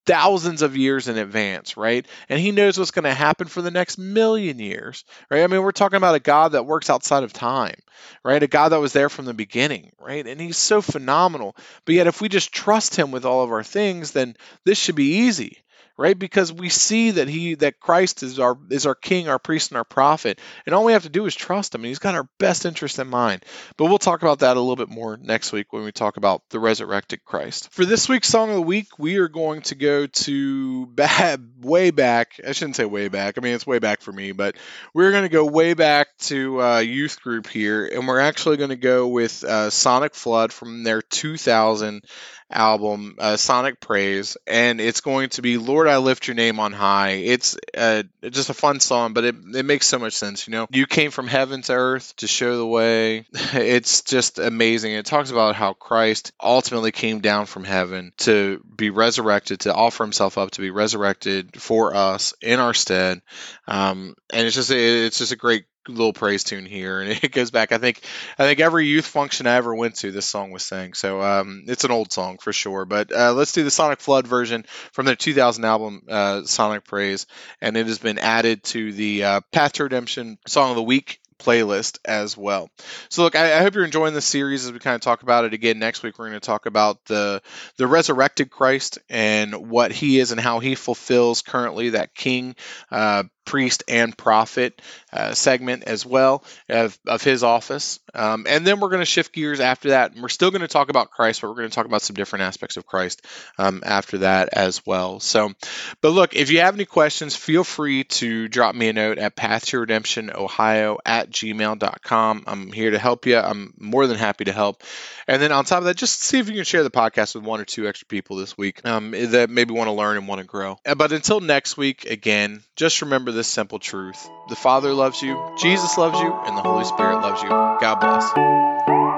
thousands 0.08 0.62
of 0.63 0.76
years 0.76 1.08
in 1.08 1.17
advance, 1.17 1.78
right? 1.78 2.08
And 2.30 2.39
he 2.39 2.52
knows 2.52 2.80
what's 2.80 2.91
going 2.91 3.04
to 3.04 3.13
happen 3.13 3.48
for 3.48 3.62
the 3.62 3.70
next 3.70 3.98
million 3.98 4.58
years, 4.58 5.06
right? 5.30 5.43
I 5.43 5.48
mean, 5.48 5.62
we're 5.62 5.72
talking 5.72 5.98
about 5.98 6.15
a 6.15 6.20
God 6.20 6.54
that 6.54 6.65
works 6.65 6.89
outside 6.89 7.24
of 7.24 7.34
time, 7.34 7.76
right? 8.24 8.41
A 8.41 8.48
God 8.48 8.70
that 8.70 8.80
was 8.80 8.93
there 8.93 9.10
from 9.10 9.26
the 9.26 9.34
beginning, 9.34 9.91
right? 10.00 10.26
And 10.26 10.41
he's 10.41 10.58
so 10.58 10.82
phenomenal. 10.82 11.56
But 11.86 11.96
yet, 11.96 12.08
if 12.08 12.22
we 12.22 12.30
just 12.30 12.54
trust 12.54 12.96
him 12.96 13.12
with 13.12 13.26
all 13.26 13.43
of 13.43 13.52
our 13.52 13.63
things, 13.63 14.12
then 14.12 14.36
this 14.63 14.80
should 14.80 14.96
be 14.96 15.26
easy, 15.28 15.60
right? 15.97 16.17
Because 16.17 16.53
we 16.53 16.69
see 16.69 17.12
that 17.12 17.27
he 17.27 17.55
that 17.55 17.79
Christ 17.79 18.23
is 18.23 18.39
our 18.39 18.57
is 18.69 18.86
our 18.86 18.95
king, 18.95 19.27
our 19.27 19.39
priest, 19.39 19.71
and 19.71 19.77
our 19.77 19.83
prophet, 19.83 20.39
and 20.65 20.75
all 20.75 20.86
we 20.86 20.93
have 20.93 21.03
to 21.03 21.10
do 21.10 21.25
is 21.25 21.36
trust 21.36 21.73
him, 21.73 21.81
and 21.81 21.88
he's 21.88 21.99
got 21.99 22.15
our 22.15 22.29
best 22.38 22.65
interest 22.65 22.99
in 22.99 23.07
mind. 23.07 23.43
But 23.75 23.86
we'll 23.86 23.97
talk 23.97 24.21
about 24.21 24.39
that 24.39 24.57
a 24.57 24.60
little 24.60 24.75
bit 24.75 24.89
more 24.89 25.17
next 25.17 25.51
week 25.51 25.73
when 25.73 25.83
we 25.83 25.91
talk 25.91 26.17
about 26.17 26.43
the 26.49 26.60
resurrected 26.60 27.25
Christ. 27.25 27.69
For 27.71 27.83
this 27.83 28.07
week's 28.07 28.27
song 28.27 28.49
of 28.49 28.55
the 28.55 28.62
week, 28.62 28.99
we 28.99 29.17
are 29.17 29.27
going 29.27 29.62
to 29.63 29.75
go 29.75 30.05
to 30.05 30.86
bad, 30.88 31.49
way 31.62 31.91
back. 31.91 32.39
I 32.47 32.51
shouldn't 32.51 32.75
say 32.75 32.86
way 32.86 33.07
back. 33.07 33.38
I 33.38 33.41
mean 33.41 33.55
it's 33.55 33.67
way 33.67 33.79
back 33.79 34.01
for 34.01 34.12
me, 34.12 34.31
but 34.31 34.55
we're 34.93 35.12
going 35.12 35.23
to 35.23 35.29
go 35.29 35.45
way 35.45 35.73
back 35.73 36.07
to 36.19 36.62
uh, 36.62 36.79
youth 36.79 37.21
group 37.21 37.47
here, 37.47 37.88
and 37.88 38.07
we're 38.07 38.19
actually 38.19 38.57
going 38.57 38.69
to 38.69 38.75
go 38.75 39.07
with 39.07 39.43
uh, 39.43 39.69
Sonic 39.71 40.13
Flood 40.13 40.53
from 40.53 40.83
their 40.83 41.01
2000 41.01 42.03
album, 42.51 43.15
uh, 43.19 43.38
Sonic 43.38 43.79
Praise, 43.79 44.38
and 44.47 44.79
it's 44.79 45.01
going 45.01 45.29
to 45.29 45.41
be 45.41 45.57
Lord, 45.57 45.87
I 45.89 45.97
Lift 45.97 46.28
Your 46.28 46.36
Name 46.36 46.60
on 46.60 46.73
High. 46.73 47.12
It's 47.12 47.58
uh, 47.76 48.04
just 48.23 48.50
a 48.50 48.54
fun 48.54 48.80
song, 48.80 49.13
but 49.13 49.23
it, 49.23 49.36
it 49.56 49.65
makes 49.65 49.88
so 49.88 50.00
much 50.00 50.13
sense. 50.13 50.47
You 50.47 50.52
know, 50.52 50.67
you 50.71 50.86
came 50.86 51.12
from 51.12 51.28
heaven 51.28 51.62
to 51.63 51.73
earth 51.73 52.15
to 52.17 52.28
show 52.28 52.58
the 52.58 52.65
way. 52.65 53.26
It's 53.58 54.02
just 54.02 54.39
amazing. 54.39 54.93
It 54.93 55.06
talks 55.06 55.32
about 55.32 55.56
how 55.56 55.73
Christ 55.73 56.32
ultimately 56.41 56.91
came 56.91 57.21
down 57.21 57.45
from 57.45 57.63
heaven 57.63 58.12
to 58.17 58.62
be 58.76 58.89
resurrected, 58.89 59.62
to 59.62 59.73
offer 59.73 60.04
himself 60.04 60.38
up 60.38 60.52
to 60.52 60.62
be 60.62 60.69
resurrected 60.69 61.60
for 61.60 61.95
us 61.95 62.34
in 62.41 62.60
our 62.60 62.73
stead. 62.73 63.21
Um, 63.67 64.15
and 64.32 64.45
it's 64.45 64.56
just 64.56 64.71
it's 64.71 65.17
just 65.17 65.32
a 65.32 65.38
great 65.38 65.65
little 65.88 66.13
praise 66.13 66.43
tune 66.43 66.65
here, 66.65 67.02
and 67.02 67.12
it 67.23 67.32
goes 67.32 67.52
back. 67.52 67.71
I 67.71 67.78
think 67.78 68.02
I 68.38 68.43
think 68.43 68.60
every 68.60 68.88
youth 68.88 69.06
function 69.06 69.47
I 69.47 69.56
ever 69.56 69.73
went 69.73 69.95
to, 69.97 70.12
this 70.12 70.26
song 70.26 70.52
was 70.52 70.63
sang. 70.63 70.93
So 70.93 71.21
um, 71.21 71.65
it's 71.67 71.84
an 71.84 71.91
old 71.91 72.12
song 72.12 72.38
for 72.38 72.54
sure. 72.54 72.86
But 72.86 73.12
uh, 73.12 73.34
let's 73.34 73.54
do 73.54 73.63
the 73.63 73.71
Sonic 73.71 74.00
Flood 74.00 74.28
version 74.28 74.65
from 74.91 75.06
their 75.06 75.15
2000 75.15 75.65
album, 75.65 76.04
uh, 76.10 76.43
Sonic 76.43 76.86
Praise, 76.86 77.26
and 77.62 77.78
it 77.78 77.88
has 77.88 78.00
been 78.00 78.19
added 78.19 78.63
to 78.65 78.91
the 78.91 79.23
uh, 79.23 79.41
Path 79.52 79.73
to 79.73 79.84
Redemption 79.84 80.38
Song 80.47 80.71
of 80.71 80.76
the 80.76 80.84
Week 80.84 81.19
playlist 81.38 82.00
as 82.06 82.36
well. 82.36 82.69
So 83.10 83.23
look, 83.23 83.36
I, 83.36 83.58
I, 83.58 83.62
hope 83.62 83.76
you're 83.76 83.86
enjoying 83.86 84.13
this 84.13 84.26
series 84.26 84.65
as 84.65 84.71
we 84.71 84.80
kind 84.80 84.95
of 84.95 85.02
talk 85.02 85.23
about 85.23 85.45
it 85.45 85.54
again. 85.54 85.80
Next 85.80 86.04
week 86.04 86.17
we're 86.17 86.30
going 86.30 86.39
to 86.39 86.45
talk 86.45 86.65
about 86.65 87.06
the 87.06 87.41
the 87.78 87.88
resurrected 87.88 88.50
Christ 88.50 89.00
and 89.10 89.69
what 89.69 89.91
he 89.91 90.19
is 90.19 90.32
and 90.32 90.39
how 90.39 90.60
he 90.60 90.76
fulfills 90.76 91.41
currently 91.41 91.91
that 91.91 92.15
king 92.15 92.56
uh, 92.91 93.23
priest 93.47 93.83
and 93.88 94.15
prophet 94.15 94.81
uh, 95.12 95.33
segment 95.33 95.86
as 95.86 96.05
well 96.05 96.43
of, 96.69 96.99
of 97.07 97.23
his 97.23 97.43
office. 97.43 97.99
Um, 98.13 98.45
and 98.47 98.67
then 98.67 98.79
we're 98.79 98.89
going 98.89 99.01
to 99.01 99.05
shift 99.05 99.33
gears 99.33 99.60
after 99.60 99.89
that. 99.89 100.12
And 100.12 100.21
we're 100.21 100.29
still 100.29 100.51
going 100.51 100.62
to 100.62 100.67
talk 100.67 100.89
about 100.89 101.12
Christ, 101.12 101.41
but 101.41 101.47
we're 101.47 101.55
going 101.55 101.69
to 101.69 101.75
talk 101.75 101.86
about 101.86 102.01
some 102.01 102.15
different 102.15 102.43
aspects 102.43 102.77
of 102.77 102.86
Christ 102.86 103.25
um, 103.57 103.83
after 103.86 104.19
that 104.19 104.49
as 104.51 104.86
well. 104.86 105.19
So, 105.21 105.53
but 106.01 106.10
look, 106.10 106.36
if 106.36 106.51
you 106.51 106.60
have 106.60 106.75
any 106.75 106.86
questions, 106.86 107.36
feel 107.36 107.63
free 107.63 108.03
to 108.03 108.47
drop 108.49 108.75
me 108.75 108.89
a 108.89 108.93
note 108.93 109.17
at 109.17 109.36
path 109.36 109.65
to 109.67 109.79
redemption 109.79 110.29
ohio 110.36 110.97
at 111.05 111.29
gmail.com. 111.31 112.43
I'm 112.45 112.71
here 112.71 112.91
to 112.91 112.99
help 112.99 113.25
you. 113.25 113.38
I'm 113.38 113.73
more 113.79 114.07
than 114.07 114.17
happy 114.17 114.45
to 114.45 114.53
help. 114.53 114.83
And 115.27 115.41
then 115.41 115.51
on 115.51 115.65
top 115.65 115.79
of 115.79 115.86
that, 115.86 115.95
just 115.95 116.21
see 116.21 116.39
if 116.39 116.49
you 116.49 116.55
can 116.55 116.63
share 116.63 116.83
the 116.83 116.91
podcast 116.91 117.36
with 117.36 117.43
one 117.43 117.62
or 117.62 117.65
two 117.65 117.88
extra 117.88 118.07
people 118.07 118.38
this 118.38 118.57
week 118.57 118.86
um, 118.86 119.12
that 119.12 119.49
maybe 119.49 119.73
want 119.73 119.88
to 119.88 119.93
learn 119.93 120.17
and 120.17 120.27
want 120.27 120.39
to 120.39 120.47
grow. 120.47 120.79
Uh, 120.86 120.95
but 120.95 121.12
until 121.12 121.39
next 121.39 121.77
week, 121.77 122.05
again, 122.05 122.62
just 122.75 123.01
remember 123.01 123.31
this 123.38 123.47
simple 123.47 123.78
truth 123.78 124.30
the 124.50 124.56
Father 124.56 124.93
loves 124.93 125.21
you, 125.21 125.38
Jesus 125.60 125.95
loves 125.97 126.19
you, 126.19 126.34
and 126.34 126.58
the 126.58 126.62
Holy 126.62 126.86
Spirit 126.86 127.21
loves 127.21 127.43
you. 127.43 127.50
God 127.50 128.00
bless. 128.00 129.16